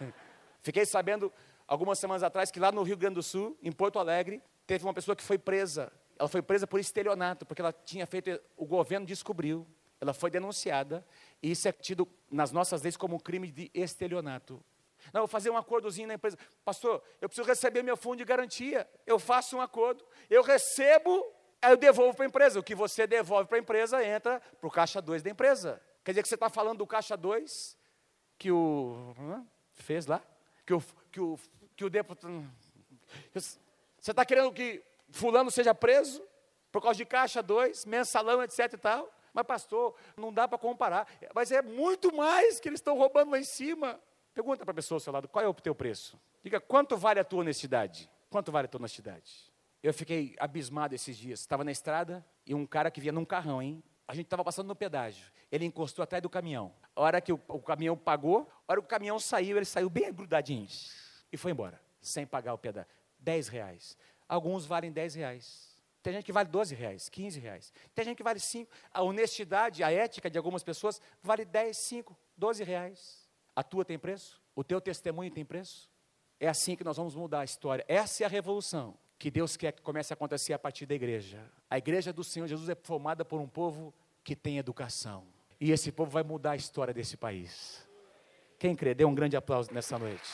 Fiquei 0.60 0.84
sabendo 0.84 1.32
algumas 1.66 1.98
semanas 1.98 2.22
atrás 2.22 2.50
que 2.50 2.60
lá 2.60 2.70
no 2.70 2.82
Rio 2.82 2.96
Grande 2.96 3.16
do 3.16 3.22
Sul, 3.22 3.56
em 3.62 3.72
Porto 3.72 3.98
Alegre, 3.98 4.42
teve 4.66 4.84
uma 4.84 4.94
pessoa 4.94 5.16
que 5.16 5.22
foi 5.22 5.38
presa. 5.38 5.92
Ela 6.18 6.28
foi 6.28 6.42
presa 6.42 6.66
por 6.66 6.78
estelionato, 6.78 7.44
porque 7.46 7.60
ela 7.60 7.72
tinha 7.72 8.06
feito, 8.06 8.40
o 8.56 8.66
governo 8.66 9.06
descobriu, 9.06 9.66
ela 10.00 10.12
foi 10.12 10.30
denunciada, 10.30 11.04
e 11.42 11.50
isso 11.50 11.66
é 11.66 11.72
tido 11.72 12.06
nas 12.30 12.52
nossas 12.52 12.82
leis 12.82 12.96
como 12.96 13.16
um 13.16 13.18
crime 13.18 13.50
de 13.50 13.70
estelionato. 13.74 14.62
Não, 15.12 15.22
vou 15.22 15.28
fazer 15.28 15.50
um 15.50 15.56
acordozinho 15.56 16.08
na 16.08 16.14
empresa. 16.14 16.38
Pastor, 16.64 17.02
eu 17.20 17.28
preciso 17.28 17.46
receber 17.46 17.82
meu 17.82 17.96
fundo 17.96 18.16
de 18.18 18.24
garantia. 18.24 18.88
Eu 19.06 19.18
faço 19.18 19.56
um 19.56 19.60
acordo, 19.60 20.04
eu 20.30 20.42
recebo, 20.42 21.24
aí 21.64 21.72
eu 21.72 21.76
devolvo 21.76 22.14
para 22.14 22.24
a 22.24 22.28
empresa. 22.28 22.60
O 22.60 22.62
que 22.62 22.74
você 22.74 23.06
devolve 23.06 23.48
para 23.48 23.58
a 23.58 23.60
empresa 23.60 24.04
entra 24.04 24.40
para 24.60 24.66
o 24.66 24.70
caixa 24.70 25.00
2 25.00 25.22
da 25.22 25.30
empresa. 25.30 25.80
Quer 26.04 26.12
dizer 26.12 26.22
que 26.22 26.28
você 26.28 26.34
está 26.34 26.48
falando 26.48 26.78
do 26.78 26.86
caixa 26.86 27.16
2 27.16 27.76
que 28.38 28.50
o. 28.50 29.14
fez 29.72 30.06
lá? 30.06 30.22
Que 30.66 30.74
o. 30.74 30.82
Que 31.10 31.20
o, 31.20 31.38
que 31.76 31.84
o 31.84 31.90
deputado. 31.90 32.44
Você 33.32 33.58
está 34.10 34.24
querendo 34.24 34.52
que 34.52 34.82
fulano 35.10 35.50
seja 35.50 35.74
preso 35.74 36.22
por 36.70 36.82
causa 36.82 36.96
de 36.96 37.04
caixa 37.04 37.42
2, 37.42 37.84
mensalão, 37.86 38.42
etc 38.42 38.72
e 38.72 38.76
tal? 38.76 39.10
Mas, 39.32 39.46
pastor, 39.46 39.94
não 40.16 40.32
dá 40.32 40.46
para 40.46 40.58
comparar. 40.58 41.08
Mas 41.34 41.50
é 41.50 41.62
muito 41.62 42.14
mais 42.14 42.60
que 42.60 42.68
eles 42.68 42.78
estão 42.78 42.96
roubando 42.96 43.32
lá 43.32 43.38
em 43.38 43.44
cima. 43.44 44.00
Pergunta 44.32 44.64
para 44.64 44.72
a 44.72 44.74
pessoa 44.74 44.96
ao 44.96 45.00
seu 45.00 45.12
lado, 45.12 45.28
qual 45.28 45.44
é 45.44 45.48
o 45.48 45.54
teu 45.54 45.74
preço? 45.74 46.20
Diga, 46.42 46.60
quanto 46.60 46.96
vale 46.96 47.20
a 47.20 47.24
tua 47.24 47.40
honestidade? 47.40 48.10
Quanto 48.28 48.50
vale 48.52 48.66
a 48.66 48.68
tua 48.68 48.80
honestidade? 48.80 49.53
Eu 49.84 49.92
fiquei 49.92 50.34
abismado 50.38 50.94
esses 50.94 51.14
dias. 51.14 51.40
Estava 51.40 51.62
na 51.62 51.70
estrada 51.70 52.24
e 52.46 52.54
um 52.54 52.64
cara 52.64 52.90
que 52.90 53.02
vinha 53.02 53.12
num 53.12 53.22
carrão, 53.24 53.60
hein? 53.60 53.84
A 54.08 54.14
gente 54.14 54.24
estava 54.24 54.42
passando 54.42 54.68
no 54.68 54.74
pedágio. 54.74 55.30
Ele 55.52 55.66
encostou 55.66 56.02
atrás 56.02 56.22
do 56.22 56.30
caminhão. 56.30 56.74
A 56.96 57.02
hora 57.02 57.20
que 57.20 57.30
o, 57.30 57.38
o 57.48 57.60
caminhão 57.60 57.94
pagou, 57.94 58.50
a 58.66 58.72
hora 58.72 58.80
que 58.80 58.86
o 58.86 58.88
caminhão 58.88 59.20
saiu, 59.20 59.58
ele 59.58 59.66
saiu 59.66 59.90
bem 59.90 60.10
grudadinho. 60.10 60.66
E 61.30 61.36
foi 61.36 61.52
embora, 61.52 61.78
sem 62.00 62.26
pagar 62.26 62.54
o 62.54 62.58
pedágio. 62.58 62.90
10 63.18 63.48
reais. 63.48 63.98
Alguns 64.26 64.64
valem 64.64 64.90
10 64.90 65.16
reais. 65.16 65.76
Tem 66.02 66.14
gente 66.14 66.24
que 66.24 66.32
vale 66.32 66.48
12 66.48 66.74
reais, 66.74 67.10
15 67.10 67.38
reais. 67.38 67.70
Tem 67.94 68.06
gente 68.06 68.16
que 68.16 68.24
vale 68.24 68.40
5. 68.40 68.72
A 68.90 69.02
honestidade, 69.02 69.84
a 69.84 69.92
ética 69.92 70.30
de 70.30 70.38
algumas 70.38 70.62
pessoas 70.62 70.98
vale 71.22 71.44
10, 71.44 71.76
5, 71.76 72.16
12 72.38 72.64
reais. 72.64 73.28
A 73.54 73.62
tua 73.62 73.84
tem 73.84 73.98
preço? 73.98 74.40
O 74.56 74.64
teu 74.64 74.80
testemunho 74.80 75.30
tem 75.30 75.44
preço? 75.44 75.90
É 76.40 76.48
assim 76.48 76.74
que 76.74 76.84
nós 76.84 76.96
vamos 76.96 77.14
mudar 77.14 77.40
a 77.40 77.44
história. 77.44 77.84
Essa 77.86 78.22
é 78.22 78.26
a 78.26 78.30
revolução 78.30 78.96
que 79.24 79.30
Deus 79.30 79.56
quer 79.56 79.72
que 79.72 79.80
comece 79.80 80.12
a 80.12 80.14
acontecer 80.16 80.52
a 80.52 80.58
partir 80.58 80.84
da 80.84 80.94
igreja. 80.94 81.50
A 81.70 81.78
igreja 81.78 82.12
do 82.12 82.22
Senhor 82.22 82.46
Jesus 82.46 82.68
é 82.68 82.74
formada 82.74 83.24
por 83.24 83.40
um 83.40 83.48
povo 83.48 83.94
que 84.22 84.36
tem 84.36 84.58
educação. 84.58 85.26
E 85.58 85.72
esse 85.72 85.90
povo 85.90 86.10
vai 86.10 86.22
mudar 86.22 86.50
a 86.50 86.56
história 86.56 86.92
desse 86.92 87.16
país. 87.16 87.88
Quem 88.58 88.76
crê, 88.76 88.92
dê 88.92 89.02
um 89.02 89.14
grande 89.14 89.34
aplauso 89.34 89.72
nessa 89.72 89.98
noite. 89.98 90.30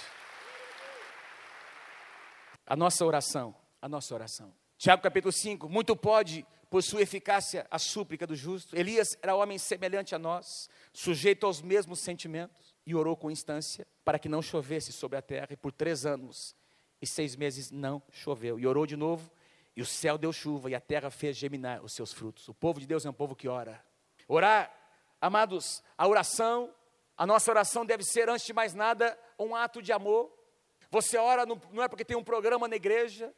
A 2.66 2.74
nossa 2.74 3.06
oração, 3.06 3.54
a 3.80 3.88
nossa 3.88 4.12
oração 4.12 4.52
Tiago 4.76 5.02
capítulo 5.02 5.30
5, 5.30 5.68
muito 5.68 5.94
pode, 5.94 6.44
por 6.70 6.82
sua 6.82 7.02
eficácia, 7.02 7.66
a 7.70 7.78
súplica 7.78 8.26
do 8.26 8.34
justo. 8.34 8.74
Elias 8.74 9.16
era 9.22 9.36
homem 9.36 9.58
semelhante 9.58 10.14
a 10.14 10.18
nós, 10.18 10.70
sujeito 10.90 11.44
aos 11.44 11.60
mesmos 11.60 12.00
sentimentos, 12.00 12.74
e 12.86 12.94
orou 12.94 13.14
com 13.14 13.30
instância 13.30 13.86
para 14.02 14.18
que 14.18 14.26
não 14.26 14.40
chovesse 14.40 14.90
sobre 14.90 15.18
a 15.18 15.22
terra, 15.22 15.48
e 15.50 15.56
por 15.56 15.70
três 15.70 16.06
anos 16.06 16.56
e 17.00 17.06
seis 17.06 17.36
meses 17.36 17.70
não 17.70 18.02
choveu. 18.10 18.58
E 18.58 18.66
orou 18.66 18.86
de 18.86 18.96
novo, 18.96 19.30
e 19.76 19.82
o 19.82 19.86
céu 19.86 20.18
deu 20.18 20.32
chuva, 20.32 20.70
e 20.70 20.74
a 20.74 20.80
terra 20.80 21.10
fez 21.10 21.36
geminar 21.36 21.82
os 21.82 21.92
seus 21.92 22.12
frutos. 22.12 22.48
O 22.48 22.54
povo 22.54 22.80
de 22.80 22.86
Deus 22.86 23.06
é 23.06 23.10
um 23.10 23.14
povo 23.14 23.34
que 23.34 23.48
ora. 23.48 23.82
Orar, 24.28 24.72
amados, 25.20 25.82
a 25.96 26.06
oração, 26.06 26.74
a 27.16 27.26
nossa 27.26 27.50
oração 27.50 27.84
deve 27.84 28.04
ser, 28.04 28.28
antes 28.28 28.46
de 28.46 28.52
mais 28.52 28.74
nada, 28.74 29.18
um 29.38 29.54
ato 29.54 29.82
de 29.82 29.92
amor. 29.92 30.32
Você 30.90 31.16
ora, 31.16 31.46
não 31.46 31.82
é 31.82 31.88
porque 31.88 32.04
tem 32.04 32.16
um 32.16 32.24
programa 32.24 32.66
na 32.66 32.76
igreja, 32.76 33.32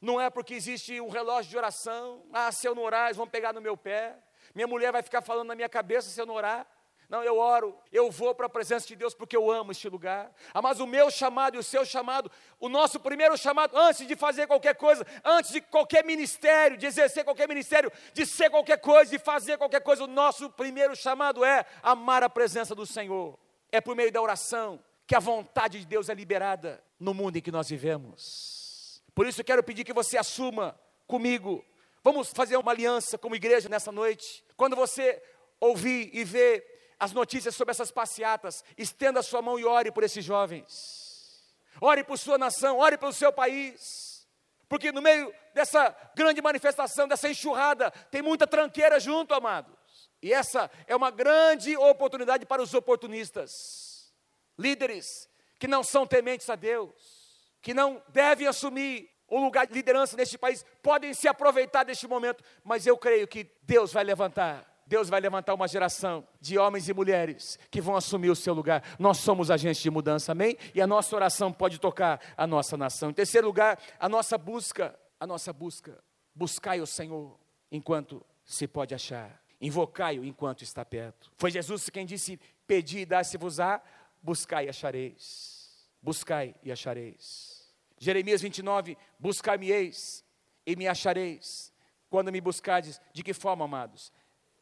não 0.00 0.20
é 0.20 0.30
porque 0.30 0.54
existe 0.54 1.00
um 1.00 1.08
relógio 1.08 1.50
de 1.50 1.56
oração. 1.56 2.24
Ah, 2.32 2.52
se 2.52 2.66
eu 2.66 2.74
não 2.74 2.82
orar, 2.82 3.06
eles 3.06 3.16
vão 3.16 3.26
pegar 3.26 3.52
no 3.52 3.60
meu 3.60 3.76
pé. 3.76 4.16
Minha 4.54 4.66
mulher 4.66 4.92
vai 4.92 5.02
ficar 5.02 5.22
falando 5.22 5.48
na 5.48 5.54
minha 5.54 5.68
cabeça 5.68 6.08
se 6.08 6.20
eu 6.20 6.26
não 6.26 6.34
orar. 6.34 6.66
Não, 7.08 7.24
eu 7.24 7.38
oro, 7.38 7.74
eu 7.90 8.10
vou 8.10 8.34
para 8.34 8.46
a 8.46 8.50
presença 8.50 8.86
de 8.86 8.94
Deus 8.94 9.14
porque 9.14 9.34
eu 9.34 9.50
amo 9.50 9.72
este 9.72 9.88
lugar. 9.88 10.30
Ah, 10.52 10.60
mas 10.60 10.78
o 10.78 10.86
meu 10.86 11.10
chamado 11.10 11.56
e 11.56 11.58
o 11.58 11.62
seu 11.62 11.82
chamado, 11.86 12.30
o 12.60 12.68
nosso 12.68 13.00
primeiro 13.00 13.34
chamado, 13.38 13.74
antes 13.74 14.06
de 14.06 14.14
fazer 14.14 14.46
qualquer 14.46 14.74
coisa, 14.74 15.06
antes 15.24 15.50
de 15.50 15.62
qualquer 15.62 16.04
ministério, 16.04 16.76
de 16.76 16.84
exercer 16.84 17.24
qualquer 17.24 17.48
ministério, 17.48 17.90
de 18.12 18.26
ser 18.26 18.50
qualquer 18.50 18.78
coisa, 18.78 19.10
de 19.10 19.18
fazer 19.18 19.56
qualquer 19.56 19.80
coisa, 19.80 20.04
o 20.04 20.06
nosso 20.06 20.50
primeiro 20.50 20.94
chamado 20.94 21.42
é 21.42 21.64
amar 21.82 22.22
a 22.22 22.28
presença 22.28 22.74
do 22.74 22.84
Senhor. 22.84 23.38
É 23.72 23.80
por 23.80 23.96
meio 23.96 24.12
da 24.12 24.20
oração 24.20 24.78
que 25.06 25.14
a 25.14 25.20
vontade 25.20 25.80
de 25.80 25.86
Deus 25.86 26.10
é 26.10 26.14
liberada 26.14 26.84
no 27.00 27.14
mundo 27.14 27.38
em 27.38 27.40
que 27.40 27.50
nós 27.50 27.70
vivemos. 27.70 29.02
Por 29.14 29.26
isso 29.26 29.42
quero 29.42 29.62
pedir 29.62 29.82
que 29.82 29.94
você 29.94 30.18
assuma 30.18 30.78
comigo. 31.06 31.64
Vamos 32.04 32.30
fazer 32.34 32.58
uma 32.58 32.70
aliança 32.70 33.16
como 33.16 33.34
igreja 33.34 33.66
nessa 33.66 33.90
noite. 33.90 34.44
Quando 34.58 34.76
você 34.76 35.22
ouvir 35.58 36.10
e 36.12 36.22
ver 36.22 36.77
as 36.98 37.12
notícias 37.12 37.54
sobre 37.54 37.72
essas 37.72 37.90
passeatas, 37.90 38.64
estenda 38.76 39.20
a 39.20 39.22
sua 39.22 39.40
mão 39.40 39.58
e 39.58 39.64
ore 39.64 39.92
por 39.92 40.02
esses 40.02 40.24
jovens. 40.24 41.08
Ore 41.80 42.02
por 42.02 42.18
sua 42.18 42.36
nação, 42.36 42.78
ore 42.78 42.98
pelo 42.98 43.12
seu 43.12 43.32
país. 43.32 44.26
Porque 44.68 44.92
no 44.92 45.00
meio 45.00 45.32
dessa 45.54 45.94
grande 46.14 46.42
manifestação, 46.42 47.06
dessa 47.08 47.28
enxurrada, 47.28 47.90
tem 48.10 48.20
muita 48.20 48.46
tranqueira 48.46 48.98
junto, 48.98 49.32
amados. 49.32 49.74
E 50.20 50.32
essa 50.32 50.70
é 50.86 50.94
uma 50.94 51.10
grande 51.10 51.76
oportunidade 51.76 52.44
para 52.44 52.60
os 52.60 52.74
oportunistas, 52.74 54.12
líderes 54.58 55.28
que 55.58 55.68
não 55.68 55.82
são 55.84 56.06
tementes 56.06 56.50
a 56.50 56.56
Deus, 56.56 56.92
que 57.62 57.72
não 57.72 58.02
devem 58.08 58.46
assumir 58.46 59.08
um 59.30 59.44
lugar 59.44 59.66
de 59.66 59.74
liderança 59.74 60.16
neste 60.16 60.38
país, 60.38 60.64
podem 60.82 61.12
se 61.12 61.28
aproveitar 61.28 61.84
deste 61.84 62.06
momento, 62.06 62.42
mas 62.64 62.86
eu 62.86 62.96
creio 62.96 63.28
que 63.28 63.50
Deus 63.62 63.92
vai 63.92 64.02
levantar. 64.02 64.67
Deus 64.88 65.10
vai 65.10 65.20
levantar 65.20 65.52
uma 65.52 65.68
geração 65.68 66.26
de 66.40 66.58
homens 66.58 66.88
e 66.88 66.94
mulheres 66.94 67.58
que 67.70 67.78
vão 67.78 67.94
assumir 67.94 68.30
o 68.30 68.34
seu 68.34 68.54
lugar. 68.54 68.82
Nós 68.98 69.18
somos 69.18 69.50
agentes 69.50 69.82
de 69.82 69.90
mudança, 69.90 70.32
amém? 70.32 70.56
E 70.74 70.80
a 70.80 70.86
nossa 70.86 71.14
oração 71.14 71.52
pode 71.52 71.78
tocar 71.78 72.18
a 72.34 72.46
nossa 72.46 72.74
nação. 72.74 73.10
Em 73.10 73.12
terceiro 73.12 73.46
lugar, 73.46 73.78
a 74.00 74.08
nossa 74.08 74.38
busca, 74.38 74.98
a 75.20 75.26
nossa 75.26 75.52
busca. 75.52 76.02
Buscai 76.34 76.80
o 76.80 76.86
Senhor 76.86 77.38
enquanto 77.70 78.24
se 78.46 78.66
pode 78.66 78.94
achar. 78.94 79.38
Invocai-o 79.60 80.24
enquanto 80.24 80.62
está 80.62 80.86
perto. 80.86 81.30
Foi 81.36 81.50
Jesus 81.50 81.90
quem 81.90 82.06
disse: 82.06 82.40
Pedi 82.66 83.00
e 83.00 83.06
dá-se-vos-á, 83.06 83.82
buscai 84.22 84.66
e 84.66 84.68
achareis. 84.70 85.86
Buscai 86.00 86.54
e 86.62 86.72
achareis. 86.72 87.70
Jeremias 87.98 88.40
29, 88.40 88.96
buscar-me-eis 89.18 90.24
e 90.64 90.76
me 90.76 90.88
achareis, 90.88 91.72
quando 92.08 92.32
me 92.32 92.40
buscardes, 92.40 92.98
de 93.12 93.22
que 93.22 93.34
forma, 93.34 93.66
amados? 93.66 94.10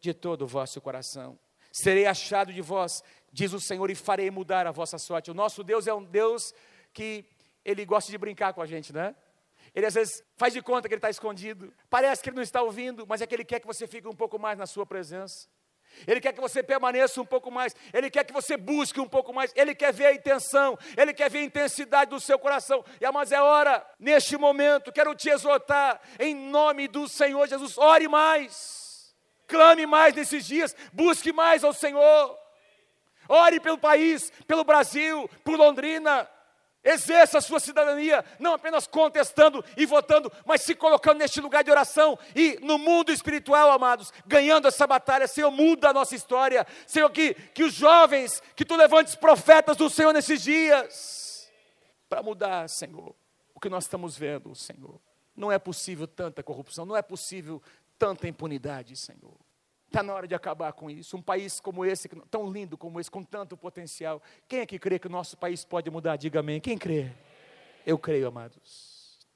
De 0.07 0.15
todo 0.15 0.43
o 0.43 0.47
vosso 0.47 0.81
coração. 0.81 1.37
Serei 1.73 2.07
achado 2.07 2.53
de 2.53 2.63
vós, 2.63 3.03
diz 3.33 3.53
o 3.53 3.59
Senhor, 3.59 3.91
e 3.91 3.95
farei 3.97 4.31
mudar 4.31 4.65
a 4.65 4.71
vossa 4.71 4.99
sorte. 4.99 5.33
O 5.33 5.35
nosso 5.35 5.65
Deus 5.65 5.89
é 5.89 5.93
um 5.93 6.05
Deus 6.05 6.55
que 6.93 7.25
ele 7.65 7.85
gosta 7.85 8.13
de 8.13 8.17
brincar 8.17 8.55
com 8.55 8.63
a 8.63 8.67
gente, 8.67 8.93
né? 8.93 9.17
Ele 9.75 9.85
às 9.85 9.95
vezes 9.95 10.23
faz 10.37 10.55
de 10.55 10.63
conta 10.63 10.87
que 10.87 10.95
ele 10.95 11.01
está 11.01 11.11
escondido. 11.11 11.75
Parece 11.91 12.23
que 12.23 12.29
ele 12.29 12.37
não 12.37 12.43
está 12.45 12.63
ouvindo, 12.63 13.05
mas 13.05 13.21
é 13.21 13.27
que 13.27 13.35
ele 13.35 13.45
quer 13.45 13.59
que 13.59 13.67
você 13.67 13.85
fique 13.89 14.07
um 14.07 14.15
pouco 14.15 14.39
mais 14.39 14.57
na 14.57 14.65
sua 14.65 14.87
presença. 14.87 15.49
Ele 16.07 16.21
quer 16.21 16.33
que 16.33 16.41
você 16.41 16.63
permaneça 16.63 17.21
um 17.21 17.27
pouco 17.27 17.51
mais, 17.51 17.75
Ele 17.93 18.09
quer 18.09 18.23
que 18.23 18.33
você 18.33 18.57
busque 18.57 19.01
um 19.01 19.09
pouco 19.09 19.33
mais, 19.33 19.53
Ele 19.57 19.75
quer 19.75 19.93
ver 19.93 20.07
a 20.07 20.13
intenção, 20.13 20.79
Ele 20.97 21.13
quer 21.13 21.29
ver 21.29 21.41
a 21.41 21.45
intensidade 21.45 22.11
do 22.11 22.21
seu 22.21 22.39
coração. 22.39 22.85
E 23.01 23.11
mas 23.11 23.33
é 23.33 23.43
hora, 23.43 23.85
neste 23.99 24.37
momento, 24.37 24.93
quero 24.93 25.15
te 25.17 25.31
exortar, 25.31 26.01
em 26.21 26.35
nome 26.35 26.87
do 26.87 27.09
Senhor 27.09 27.49
Jesus, 27.49 27.77
ore 27.79 28.07
mais, 28.07 28.86
clame 29.47 29.87
mais 29.87 30.15
nesses 30.15 30.47
dias, 30.47 30.75
busque 30.93 31.33
mais 31.33 31.65
ao 31.65 31.73
Senhor, 31.73 32.39
ore 33.29 33.61
pelo 33.61 33.79
país, 33.79 34.33
pelo 34.47 34.65
Brasil, 34.65 35.29
por 35.45 35.57
Londrina, 35.57 36.29
Exerça 36.87 37.39
a 37.39 37.41
sua 37.41 37.59
cidadania, 37.59 38.25
não 38.39 38.53
apenas 38.55 38.87
contestando 38.87 39.65
e 39.77 39.85
votando, 39.85 40.33
mas 40.45 40.63
se 40.63 40.73
colocando 40.73 41.19
neste 41.19 41.41
lugar 41.41 41.65
de 41.65 41.71
oração 41.71 42.17
e 42.33 42.61
no 42.63 42.79
mundo 42.79 43.11
espiritual, 43.11 43.73
amados, 43.73 44.13
ganhando 44.25 44.69
essa 44.69 44.87
batalha. 44.87 45.27
Senhor, 45.27 45.51
muda 45.51 45.89
a 45.89 45.93
nossa 45.93 46.15
história. 46.15 46.65
Senhor, 46.87 47.11
que, 47.11 47.35
que 47.35 47.65
os 47.65 47.75
jovens, 47.75 48.41
que 48.55 48.65
tu 48.65 48.77
levantes 48.77 49.17
profetas 49.17 49.77
do 49.77 49.91
Senhor 49.91 50.13
nesses 50.13 50.41
dias, 50.41 51.51
para 52.09 52.23
mudar, 52.23 52.69
Senhor, 52.69 53.17
o 53.53 53.59
que 53.59 53.69
nós 53.69 53.83
estamos 53.83 54.17
vendo, 54.17 54.55
Senhor. 54.55 55.01
Não 55.35 55.51
é 55.51 55.59
possível 55.59 56.07
tanta 56.07 56.41
corrupção, 56.41 56.87
não 56.87 56.97
é 56.97 57.03
possível 57.03 57.61
tanta 57.99 58.29
impunidade, 58.29 58.97
Senhor. 58.97 59.37
Está 59.87 60.03
na 60.03 60.13
hora 60.13 60.27
de 60.27 60.35
acabar 60.35 60.73
com 60.73 60.91
isso. 60.91 61.17
Um 61.17 61.23
país 61.23 61.61
como 61.61 61.85
esse, 61.85 62.09
tão 62.31 62.51
lindo 62.51 62.77
como 62.77 63.01
esse, 63.01 63.11
com 63.11 63.23
tanto 63.23 63.57
potencial. 63.57 64.21
Quem 64.49 64.61
é 64.61 64.67
que 64.67 64.79
crê 64.79 64.99
que 64.99 65.07
o 65.07 65.11
nosso 65.11 65.37
país 65.37 65.65
pode 65.65 65.91
mudar? 65.91 66.17
Diga 66.17 66.41
amém. 66.41 66.61
Quem 66.61 66.77
crê? 66.77 67.13
Eu 67.87 67.99
creio, 67.99 68.27
amados. 68.27 69.27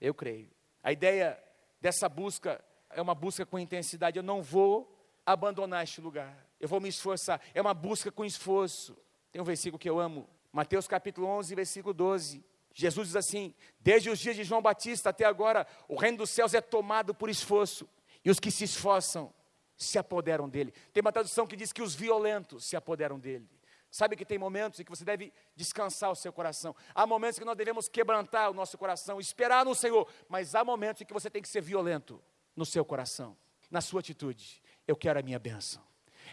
Eu 0.00 0.14
creio. 0.14 0.50
A 0.82 0.92
ideia 0.92 1.42
dessa 1.80 2.08
busca 2.08 2.62
é 2.90 3.00
uma 3.00 3.14
busca 3.14 3.44
com 3.46 3.58
intensidade. 3.58 4.18
Eu 4.18 4.22
não 4.22 4.42
vou 4.42 4.94
abandonar 5.24 5.84
este 5.84 6.00
lugar. 6.00 6.46
Eu 6.60 6.68
vou 6.68 6.80
me 6.80 6.88
esforçar. 6.88 7.40
É 7.54 7.60
uma 7.60 7.74
busca 7.74 8.12
com 8.12 8.24
esforço. 8.24 8.96
Tem 9.32 9.40
um 9.40 9.44
versículo 9.44 9.78
que 9.78 9.88
eu 9.88 9.98
amo. 9.98 10.28
Mateus 10.52 10.86
capítulo 10.86 11.26
11, 11.26 11.54
versículo 11.54 11.94
12. 11.94 12.44
Jesus 12.78 13.08
diz 13.08 13.16
assim: 13.16 13.52
Desde 13.80 14.08
os 14.08 14.20
dias 14.20 14.36
de 14.36 14.44
João 14.44 14.62
Batista 14.62 15.10
até 15.10 15.24
agora, 15.24 15.66
o 15.88 15.96
reino 15.96 16.18
dos 16.18 16.30
céus 16.30 16.54
é 16.54 16.60
tomado 16.60 17.12
por 17.12 17.28
esforço. 17.28 17.88
E 18.24 18.30
os 18.30 18.38
que 18.38 18.52
se 18.52 18.62
esforçam 18.62 19.34
se 19.76 19.98
apoderam 19.98 20.48
dele. 20.48 20.72
Tem 20.92 21.00
uma 21.00 21.10
tradução 21.10 21.44
que 21.44 21.56
diz 21.56 21.72
que 21.72 21.82
os 21.82 21.96
violentos 21.96 22.64
se 22.64 22.76
apoderam 22.76 23.18
dele. 23.18 23.48
Sabe 23.90 24.14
que 24.14 24.24
tem 24.24 24.38
momentos 24.38 24.78
em 24.78 24.84
que 24.84 24.90
você 24.90 25.04
deve 25.04 25.32
descansar 25.56 26.12
o 26.12 26.14
seu 26.14 26.32
coração. 26.32 26.74
Há 26.94 27.04
momentos 27.04 27.38
que 27.38 27.44
nós 27.44 27.56
devemos 27.56 27.88
quebrantar 27.88 28.48
o 28.48 28.54
nosso 28.54 28.78
coração, 28.78 29.18
esperar 29.18 29.64
no 29.64 29.74
Senhor. 29.74 30.08
Mas 30.28 30.54
há 30.54 30.62
momentos 30.62 31.02
em 31.02 31.04
que 31.04 31.12
você 31.12 31.28
tem 31.28 31.42
que 31.42 31.48
ser 31.48 31.62
violento 31.62 32.22
no 32.54 32.64
seu 32.64 32.84
coração, 32.84 33.36
na 33.68 33.80
sua 33.80 33.98
atitude. 33.98 34.62
Eu 34.86 34.94
quero 34.94 35.18
a 35.18 35.22
minha 35.22 35.38
bênção. 35.38 35.82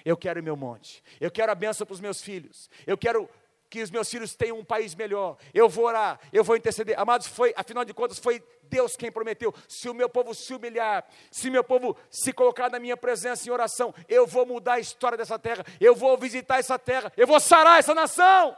Eu 0.03 0.15
quero 0.15 0.41
o 0.41 0.43
meu 0.43 0.55
monte. 0.55 1.03
Eu 1.19 1.31
quero 1.31 1.51
a 1.51 1.55
bênção 1.55 1.87
para 1.87 1.93
os 1.93 1.99
meus 1.99 2.21
filhos. 2.21 2.69
Eu 2.85 2.97
quero 2.97 3.27
que 3.69 3.81
os 3.81 3.91
meus 3.91 4.09
filhos 4.09 4.35
tenham 4.35 4.57
um 4.57 4.63
país 4.63 4.95
melhor. 4.95 5.37
Eu 5.53 5.67
vou 5.67 5.85
orar, 5.85 6.19
eu 6.31 6.43
vou 6.43 6.55
interceder. 6.55 6.99
Amados, 6.99 7.27
foi, 7.27 7.53
afinal 7.55 7.83
de 7.83 7.93
contas, 7.93 8.19
foi 8.19 8.43
Deus 8.63 8.95
quem 8.95 9.11
prometeu. 9.11 9.53
Se 9.67 9.89
o 9.89 9.93
meu 9.93 10.09
povo 10.09 10.33
se 10.33 10.53
humilhar, 10.53 11.05
se 11.31 11.49
meu 11.49 11.63
povo 11.63 11.97
se 12.09 12.31
colocar 12.31 12.69
na 12.69 12.79
minha 12.79 12.97
presença 12.97 13.47
em 13.47 13.51
oração, 13.51 13.93
eu 14.07 14.25
vou 14.25 14.45
mudar 14.45 14.73
a 14.73 14.79
história 14.79 15.17
dessa 15.17 15.37
terra, 15.37 15.65
eu 15.79 15.95
vou 15.95 16.17
visitar 16.17 16.59
essa 16.59 16.77
terra, 16.77 17.11
eu 17.17 17.27
vou 17.27 17.39
sarar 17.39 17.79
essa 17.79 17.93
nação. 17.93 18.55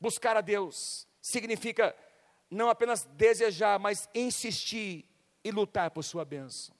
Buscar 0.00 0.36
a 0.36 0.40
Deus 0.40 1.06
significa 1.20 1.94
não 2.50 2.70
apenas 2.70 3.04
desejar, 3.04 3.78
mas 3.78 4.08
insistir 4.14 5.04
e 5.44 5.50
lutar 5.50 5.90
por 5.90 6.02
sua 6.02 6.24
bênção. 6.24 6.74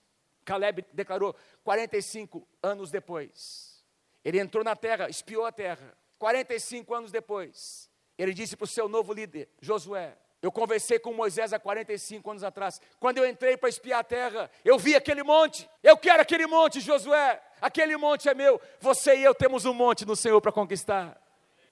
Caleb 0.45 0.87
declarou 0.93 1.37
45 1.63 2.47
anos 2.63 2.91
depois. 2.91 3.85
Ele 4.25 4.41
entrou 4.41 4.65
na 4.65 4.75
terra, 4.75 5.11
espiou 5.11 5.45
a 5.45 5.53
terra 5.53 5.97
45 6.19 6.95
anos 6.95 7.13
depois, 7.13 7.89
ele 8.19 8.35
disse 8.35 8.57
para 8.57 8.65
o 8.65 8.69
seu 8.69 8.89
novo 8.89 9.13
líder, 9.13 9.49
Josué: 9.61 10.17
Eu 10.43 10.51
conversei 10.51 10.99
com 10.99 11.13
Moisés 11.13 11.53
há 11.53 11.59
45 11.59 12.31
anos 12.31 12.43
atrás. 12.43 12.81
Quando 12.99 13.19
eu 13.19 13.29
entrei 13.29 13.57
para 13.57 13.69
espiar 13.69 14.01
a 14.01 14.05
terra, 14.05 14.51
eu 14.65 14.79
vi 14.79 14.97
aquele 14.97 15.23
monte. 15.23 15.69
Eu 15.83 15.97
quero 15.97 16.21
aquele 16.21 16.47
monte, 16.47 16.81
Josué. 16.81 17.41
Aquele 17.61 17.97
monte 17.97 18.29
é 18.29 18.35
meu. 18.35 18.61
Você 18.81 19.17
e 19.17 19.25
eu 19.25 19.35
temos 19.35 19.65
um 19.65 19.73
monte 19.73 20.05
no 20.05 20.17
Senhor 20.17 20.41
para 20.41 20.53
conquistar. 20.53 21.21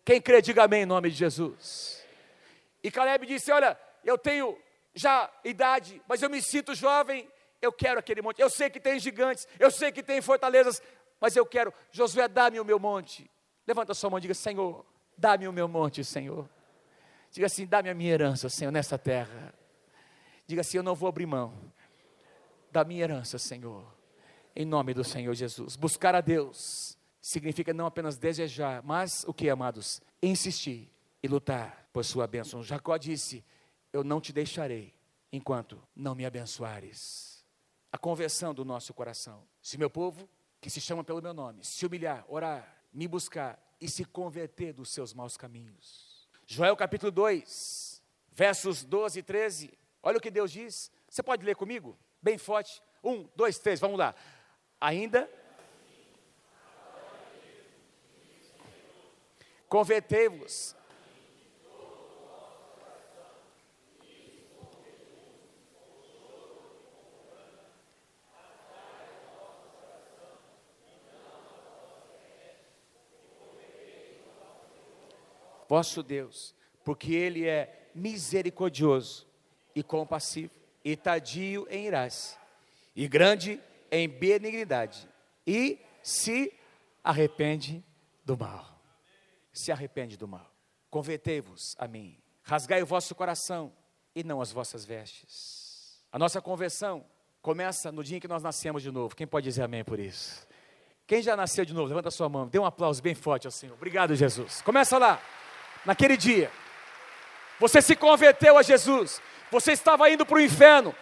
Quem 0.04 0.20
crê, 0.20 0.40
diga 0.40 0.64
amém 0.64 0.82
em 0.82 0.86
nome 0.86 1.10
de 1.10 1.16
Jesus. 1.16 2.04
E 2.82 2.90
Caleb 2.90 3.26
disse: 3.26 3.50
Olha, 3.50 3.78
eu 4.04 4.16
tenho 4.16 4.56
já 4.94 5.28
idade, 5.44 6.00
mas 6.08 6.22
eu 6.22 6.30
me 6.30 6.40
sinto 6.40 6.74
jovem. 6.74 7.28
Eu 7.60 7.72
quero 7.72 7.98
aquele 7.98 8.22
monte. 8.22 8.40
Eu 8.40 8.48
sei 8.48 8.70
que 8.70 8.78
tem 8.78 9.00
gigantes, 9.00 9.48
eu 9.58 9.70
sei 9.70 9.90
que 9.90 10.02
tem 10.02 10.20
fortalezas, 10.20 10.80
mas 11.20 11.34
eu 11.34 11.44
quero. 11.44 11.74
Josué, 11.90 12.28
dá-me 12.28 12.60
o 12.60 12.64
meu 12.64 12.78
monte. 12.78 13.28
Levanta 13.66 13.92
a 13.92 13.94
sua 13.94 14.10
mão 14.10 14.18
e 14.18 14.22
diga: 14.22 14.34
Senhor, 14.34 14.84
dá-me 15.16 15.48
o 15.48 15.52
meu 15.52 15.66
monte, 15.66 16.04
Senhor. 16.04 16.48
Diga 17.30 17.46
assim: 17.46 17.66
dá-me 17.66 17.90
a 17.90 17.94
minha 17.94 18.12
herança, 18.12 18.48
Senhor, 18.48 18.70
nessa 18.70 18.96
terra. 18.96 19.52
Diga 20.46 20.60
assim: 20.60 20.76
eu 20.76 20.82
não 20.82 20.94
vou 20.94 21.08
abrir 21.08 21.26
mão 21.26 21.52
da 22.70 22.84
minha 22.84 23.02
herança, 23.02 23.38
Senhor. 23.38 23.84
Em 24.54 24.64
nome 24.64 24.94
do 24.94 25.04
Senhor 25.04 25.34
Jesus. 25.34 25.76
Buscar 25.76 26.14
a 26.14 26.20
Deus 26.20 26.96
significa 27.20 27.74
não 27.74 27.86
apenas 27.86 28.16
desejar, 28.16 28.82
mas 28.82 29.24
o 29.26 29.34
que, 29.34 29.50
amados? 29.50 30.00
Insistir 30.22 30.90
e 31.22 31.28
lutar 31.28 31.88
por 31.92 32.04
sua 32.04 32.26
bênção. 32.26 32.62
Jacó 32.62 32.96
disse: 32.96 33.44
Eu 33.92 34.04
não 34.04 34.20
te 34.20 34.32
deixarei 34.32 34.94
enquanto 35.32 35.82
não 35.94 36.14
me 36.14 36.24
abençoares. 36.24 37.44
A 37.92 37.98
conversão 37.98 38.54
do 38.54 38.64
nosso 38.64 38.94
coração. 38.94 39.42
Se 39.60 39.76
meu 39.76 39.90
povo, 39.90 40.28
que 40.60 40.70
se 40.70 40.80
chama 40.80 41.02
pelo 41.04 41.22
meu 41.22 41.34
nome, 41.34 41.64
se 41.64 41.84
humilhar, 41.84 42.24
orar, 42.28 42.75
me 42.96 43.06
buscar 43.06 43.62
e 43.78 43.88
se 43.90 44.06
converter 44.06 44.72
dos 44.72 44.88
seus 44.88 45.12
maus 45.12 45.36
caminhos. 45.36 46.26
Joel 46.46 46.74
capítulo 46.74 47.12
2, 47.12 48.02
versos 48.32 48.84
12 48.84 49.18
e 49.18 49.22
13. 49.22 49.78
Olha 50.02 50.16
o 50.16 50.20
que 50.20 50.30
Deus 50.30 50.50
diz. 50.50 50.90
Você 51.08 51.22
pode 51.22 51.44
ler 51.44 51.56
comigo? 51.56 51.98
Bem 52.22 52.38
forte. 52.38 52.82
Um, 53.02 53.28
dois, 53.36 53.58
três, 53.58 53.78
vamos 53.78 53.98
lá. 53.98 54.14
Ainda. 54.80 55.28
Convertei-vos 59.68 60.75
vosso 75.68 76.02
Deus, 76.02 76.54
porque 76.84 77.12
Ele 77.12 77.46
é 77.46 77.90
misericordioso 77.94 79.26
e 79.74 79.82
compassivo, 79.82 80.52
e 80.84 80.96
tadio 80.96 81.66
em 81.70 81.86
irás, 81.86 82.38
e 82.94 83.08
grande 83.08 83.60
em 83.90 84.08
benignidade, 84.08 85.08
e 85.46 85.78
se 86.02 86.52
arrepende 87.02 87.84
do 88.24 88.36
mal. 88.36 88.80
Se 89.52 89.72
arrepende 89.72 90.16
do 90.16 90.28
mal. 90.28 90.50
Convertei-vos 90.90 91.74
a 91.78 91.88
mim, 91.88 92.18
rasgai 92.42 92.82
o 92.82 92.86
vosso 92.86 93.14
coração 93.14 93.72
e 94.14 94.22
não 94.22 94.40
as 94.40 94.52
vossas 94.52 94.84
vestes. 94.84 96.00
A 96.12 96.18
nossa 96.18 96.40
conversão 96.40 97.04
começa 97.42 97.92
no 97.92 98.02
dia 98.02 98.16
em 98.16 98.20
que 98.20 98.28
nós 98.28 98.42
nascemos 98.42 98.82
de 98.82 98.90
novo. 98.90 99.14
Quem 99.14 99.26
pode 99.26 99.44
dizer 99.44 99.62
amém 99.62 99.84
por 99.84 99.98
isso? 99.98 100.46
Quem 101.06 101.22
já 101.22 101.36
nasceu 101.36 101.64
de 101.64 101.72
novo? 101.72 101.88
Levanta 101.88 102.10
sua 102.10 102.28
mão. 102.28 102.48
Dê 102.48 102.58
um 102.58 102.64
aplauso 102.64 103.02
bem 103.02 103.14
forte 103.14 103.46
ao 103.46 103.50
Senhor. 103.50 103.74
Obrigado, 103.74 104.14
Jesus. 104.14 104.60
Começa 104.62 104.98
lá 104.98 105.20
naquele 105.86 106.16
dia. 106.16 106.50
Você 107.58 107.80
se 107.80 107.96
converteu 107.96 108.58
a 108.58 108.62
Jesus. 108.62 109.22
Você 109.50 109.72
estava 109.72 110.10
indo 110.10 110.26
para 110.26 110.36
o 110.36 110.40
inferno. 110.40 110.94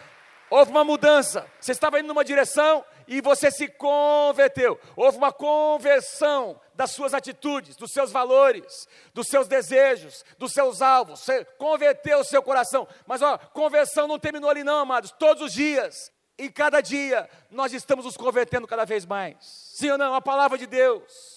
Houve 0.51 0.71
uma 0.71 0.85
mudança. 0.85 1.51
Você 1.59 1.73
estava 1.73 1.99
indo 1.99 2.07
numa 2.07 2.25
direção 2.25 2.85
e 3.09 3.21
você 3.21 3.51
se 3.51 3.67
converteu. 3.67 4.79
Houve 4.95 5.19
uma 5.19 5.33
conversão 5.33 6.61
das 6.75 6.91
suas 6.91 7.15
atitudes, 7.15 7.77
dos 7.77 7.91
seus 7.91 8.13
valores, 8.13 8.87
dos 9.13 9.27
seus 9.27 9.49
desejos, 9.49 10.25
dos 10.39 10.53
seus 10.53 10.81
alvos. 10.81 11.21
Você 11.21 11.45
converteu 11.59 12.21
o 12.21 12.25
seu 12.25 12.43
coração. 12.43 12.87
Mas 13.07 13.23
ó, 13.23 13.39
conversão 13.39 14.07
não 14.07 14.19
terminou 14.19 14.51
ali 14.51 14.63
não, 14.63 14.81
amados. 14.81 15.11
Todos 15.13 15.43
os 15.43 15.53
dias, 15.53 16.13
em 16.39 16.51
cada 16.51 16.81
dia, 16.81 17.29
nós 17.51 17.73
estamos 17.73 18.05
nos 18.05 18.17
convertendo 18.17 18.67
cada 18.67 18.85
vez 18.85 19.05
mais. 19.05 19.37
Sim 19.41 19.91
ou 19.91 19.99
não? 19.99 20.15
A 20.15 20.21
palavra 20.21 20.59
de 20.59 20.67
Deus. 20.67 21.35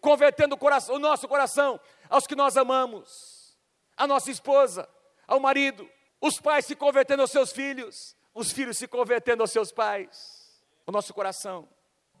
Convertendo 0.00 0.56
o, 0.56 0.58
coração, 0.58 0.96
o 0.96 0.98
nosso 0.98 1.28
coração 1.28 1.80
aos 2.12 2.26
que 2.26 2.36
nós 2.36 2.58
amamos, 2.58 3.56
a 3.96 4.06
nossa 4.06 4.30
esposa, 4.30 4.86
ao 5.26 5.40
marido, 5.40 5.88
os 6.20 6.38
pais 6.38 6.66
se 6.66 6.76
convertendo 6.76 7.22
aos 7.22 7.30
seus 7.30 7.52
filhos, 7.52 8.14
os 8.34 8.52
filhos 8.52 8.76
se 8.76 8.86
convertendo 8.86 9.42
aos 9.42 9.50
seus 9.50 9.72
pais, 9.72 10.62
o 10.86 10.92
nosso 10.92 11.14
coração 11.14 11.66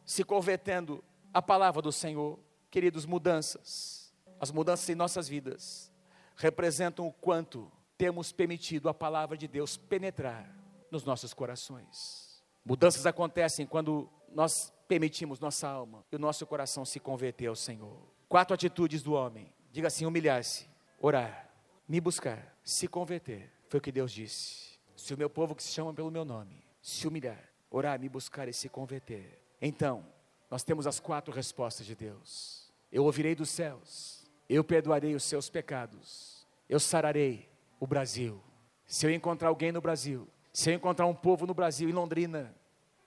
se 0.06 0.24
convertendo 0.24 1.04
à 1.32 1.42
palavra 1.42 1.82
do 1.82 1.92
Senhor. 1.92 2.38
Queridos, 2.70 3.04
mudanças, 3.04 4.10
as 4.40 4.50
mudanças 4.50 4.88
em 4.88 4.94
nossas 4.94 5.28
vidas 5.28 5.92
representam 6.36 7.06
o 7.06 7.12
quanto 7.12 7.70
temos 7.98 8.32
permitido 8.32 8.88
a 8.88 8.94
palavra 8.94 9.36
de 9.36 9.46
Deus 9.46 9.76
penetrar 9.76 10.56
nos 10.90 11.04
nossos 11.04 11.34
corações. 11.34 12.42
Mudanças 12.64 13.04
acontecem 13.04 13.66
quando 13.66 14.08
nós 14.30 14.72
permitimos 14.88 15.38
nossa 15.38 15.68
alma 15.68 16.02
e 16.10 16.16
o 16.16 16.18
nosso 16.18 16.46
coração 16.46 16.82
se 16.82 16.98
converter 16.98 17.48
ao 17.48 17.54
Senhor. 17.54 18.08
Quatro 18.26 18.54
atitudes 18.54 19.02
do 19.02 19.12
homem 19.12 19.52
Diga 19.72 19.88
assim: 19.88 20.06
humilhar-se, 20.06 20.68
orar, 21.00 21.50
me 21.88 22.00
buscar, 22.00 22.54
se 22.62 22.86
converter. 22.86 23.50
Foi 23.68 23.78
o 23.78 23.82
que 23.82 23.90
Deus 23.90 24.12
disse. 24.12 24.78
Se 24.94 25.14
o 25.14 25.18
meu 25.18 25.30
povo 25.30 25.54
que 25.54 25.62
se 25.62 25.72
chama 25.72 25.92
pelo 25.92 26.10
meu 26.10 26.24
nome 26.24 26.62
se 26.82 27.06
humilhar, 27.06 27.38
orar, 27.70 27.98
me 27.98 28.08
buscar 28.08 28.48
e 28.48 28.52
se 28.52 28.68
converter. 28.68 29.40
Então, 29.60 30.04
nós 30.50 30.64
temos 30.64 30.86
as 30.86 30.98
quatro 30.98 31.32
respostas 31.32 31.86
de 31.86 31.94
Deus. 31.94 32.70
Eu 32.90 33.04
ouvirei 33.04 33.34
dos 33.34 33.48
céus, 33.48 34.26
eu 34.48 34.64
perdoarei 34.64 35.14
os 35.14 35.22
seus 35.22 35.48
pecados, 35.48 36.46
eu 36.68 36.80
sararei 36.80 37.48
o 37.78 37.86
Brasil. 37.86 38.42
Se 38.84 39.06
eu 39.06 39.10
encontrar 39.10 39.48
alguém 39.48 39.72
no 39.72 39.80
Brasil, 39.80 40.28
se 40.52 40.70
eu 40.70 40.74
encontrar 40.74 41.06
um 41.06 41.14
povo 41.14 41.46
no 41.46 41.54
Brasil, 41.54 41.88
em 41.88 41.92
Londrina, 41.92 42.54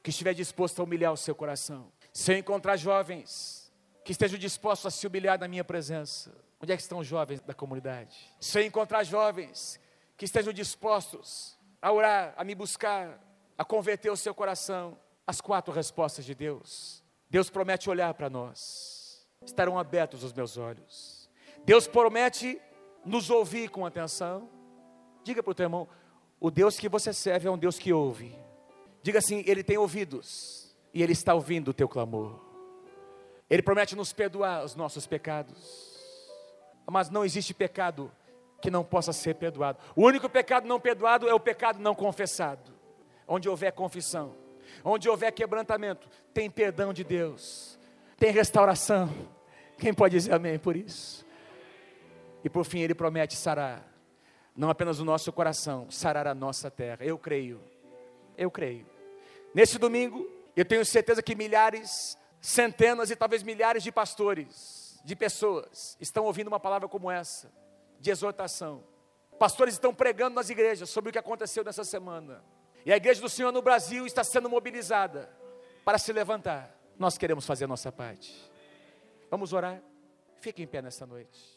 que 0.01 0.09
estiver 0.09 0.33
disposto 0.33 0.79
a 0.79 0.83
humilhar 0.83 1.11
o 1.11 1.17
seu 1.17 1.35
coração, 1.35 1.91
se 2.13 2.31
eu 2.31 2.37
encontrar 2.37 2.77
jovens 2.77 3.71
que 4.03 4.13
estejam 4.13 4.39
dispostos 4.39 4.85
a 4.85 4.91
se 4.91 5.05
humilhar 5.05 5.37
na 5.37 5.47
minha 5.47 5.63
presença, 5.63 6.33
Onde 6.65 6.73
é 6.73 6.75
que 6.77 6.81
estão 6.81 6.97
os 6.97 7.05
jovens 7.05 7.41
da 7.41 7.53
comunidade? 7.53 8.17
Se 8.39 8.57
eu 8.57 8.65
encontrar 8.65 9.03
jovens 9.03 9.79
que 10.17 10.25
estejam 10.25 10.51
dispostos 10.51 11.55
a 11.79 11.91
orar, 11.91 12.33
a 12.35 12.43
me 12.43 12.55
buscar, 12.55 13.19
a 13.55 13.63
converter 13.63 14.09
o 14.09 14.17
seu 14.17 14.33
coração, 14.33 14.97
as 15.27 15.39
quatro 15.39 15.71
respostas 15.71 16.25
de 16.25 16.33
Deus. 16.33 17.03
Deus 17.29 17.51
promete 17.51 17.87
olhar 17.87 18.11
para 18.15 18.31
nós. 18.31 19.27
Estarão 19.45 19.77
abertos 19.77 20.23
os 20.23 20.33
meus 20.33 20.57
olhos. 20.57 21.29
Deus 21.63 21.85
promete 21.85 22.59
nos 23.05 23.29
ouvir 23.29 23.69
com 23.69 23.85
atenção. 23.85 24.49
Diga 25.23 25.43
para 25.43 25.51
o 25.51 25.53
teu 25.53 25.65
irmão: 25.65 25.87
o 26.39 26.49
Deus 26.49 26.79
que 26.79 26.89
você 26.89 27.13
serve 27.13 27.47
é 27.47 27.51
um 27.51 27.59
Deus 27.59 27.77
que 27.77 27.93
ouve. 27.93 28.35
Diga 29.03 29.19
assim: 29.19 29.43
Ele 29.45 29.63
tem 29.63 29.77
ouvidos 29.77 30.75
e 30.91 31.03
Ele 31.03 31.13
está 31.13 31.35
ouvindo 31.35 31.67
o 31.67 31.73
teu 31.75 31.87
clamor. 31.87 32.43
Ele 33.47 33.61
promete 33.61 33.95
nos 33.95 34.11
perdoar 34.11 34.63
os 34.63 34.75
nossos 34.75 35.05
pecados. 35.05 35.94
Mas 36.85 37.09
não 37.09 37.25
existe 37.25 37.53
pecado 37.53 38.11
que 38.61 38.71
não 38.71 38.83
possa 38.83 39.13
ser 39.13 39.35
perdoado. 39.35 39.79
O 39.95 40.03
único 40.03 40.29
pecado 40.29 40.67
não 40.67 40.79
perdoado 40.79 41.27
é 41.27 41.33
o 41.33 41.39
pecado 41.39 41.79
não 41.79 41.95
confessado. 41.95 42.73
Onde 43.27 43.49
houver 43.49 43.71
confissão, 43.71 44.35
onde 44.83 45.09
houver 45.09 45.31
quebrantamento, 45.31 46.07
tem 46.33 46.49
perdão 46.49 46.93
de 46.93 47.03
Deus, 47.03 47.79
tem 48.17 48.31
restauração, 48.31 49.09
Quem 49.77 49.93
pode 49.93 50.15
dizer 50.15 50.33
amém 50.33 50.57
por 50.57 50.75
isso? 50.75 51.25
E 52.43 52.49
por 52.49 52.63
fim, 52.63 52.79
ele 52.79 52.95
promete 52.95 53.35
sarar, 53.35 53.85
não 54.55 54.69
apenas 54.69 54.99
o 54.99 55.05
nosso 55.05 55.31
coração, 55.33 55.89
sarar 55.89 56.27
a 56.27 56.35
nossa 56.35 56.69
terra. 56.71 56.99
Eu 57.01 57.17
creio, 57.17 57.61
eu 58.37 58.49
creio. 58.49 58.85
Nesse 59.53 59.77
domingo, 59.77 60.29
eu 60.55 60.63
tenho 60.63 60.85
certeza 60.85 61.21
que 61.21 61.35
milhares, 61.35 62.17
centenas 62.39 63.09
e 63.09 63.15
talvez 63.15 63.41
milhares 63.43 63.83
de 63.83 63.91
pastores, 63.91 64.84
de 65.05 65.15
pessoas, 65.15 65.95
estão 66.01 66.25
ouvindo 66.25 66.47
uma 66.47 66.59
palavra 66.59 66.89
como 66.89 67.11
essa, 67.11 67.53
de 67.99 68.09
exortação. 68.09 68.83
Pastores 69.37 69.75
estão 69.75 69.93
pregando 69.93 70.33
nas 70.33 70.49
igrejas 70.49 70.89
sobre 70.89 71.09
o 71.09 71.13
que 71.13 71.19
aconteceu 71.19 71.63
nessa 71.63 71.83
semana. 71.83 72.43
E 72.83 72.91
a 72.91 72.97
igreja 72.97 73.21
do 73.21 73.29
Senhor 73.29 73.51
no 73.51 73.61
Brasil 73.61 74.07
está 74.07 74.23
sendo 74.23 74.49
mobilizada 74.49 75.29
para 75.85 75.99
se 75.99 76.11
levantar. 76.11 76.75
Nós 76.97 77.19
queremos 77.19 77.45
fazer 77.45 77.65
a 77.65 77.67
nossa 77.67 77.91
parte. 77.91 78.51
Vamos 79.29 79.53
orar? 79.53 79.79
Fique 80.37 80.63
em 80.63 80.67
pé 80.67 80.81
nessa 80.81 81.05
noite. 81.05 81.54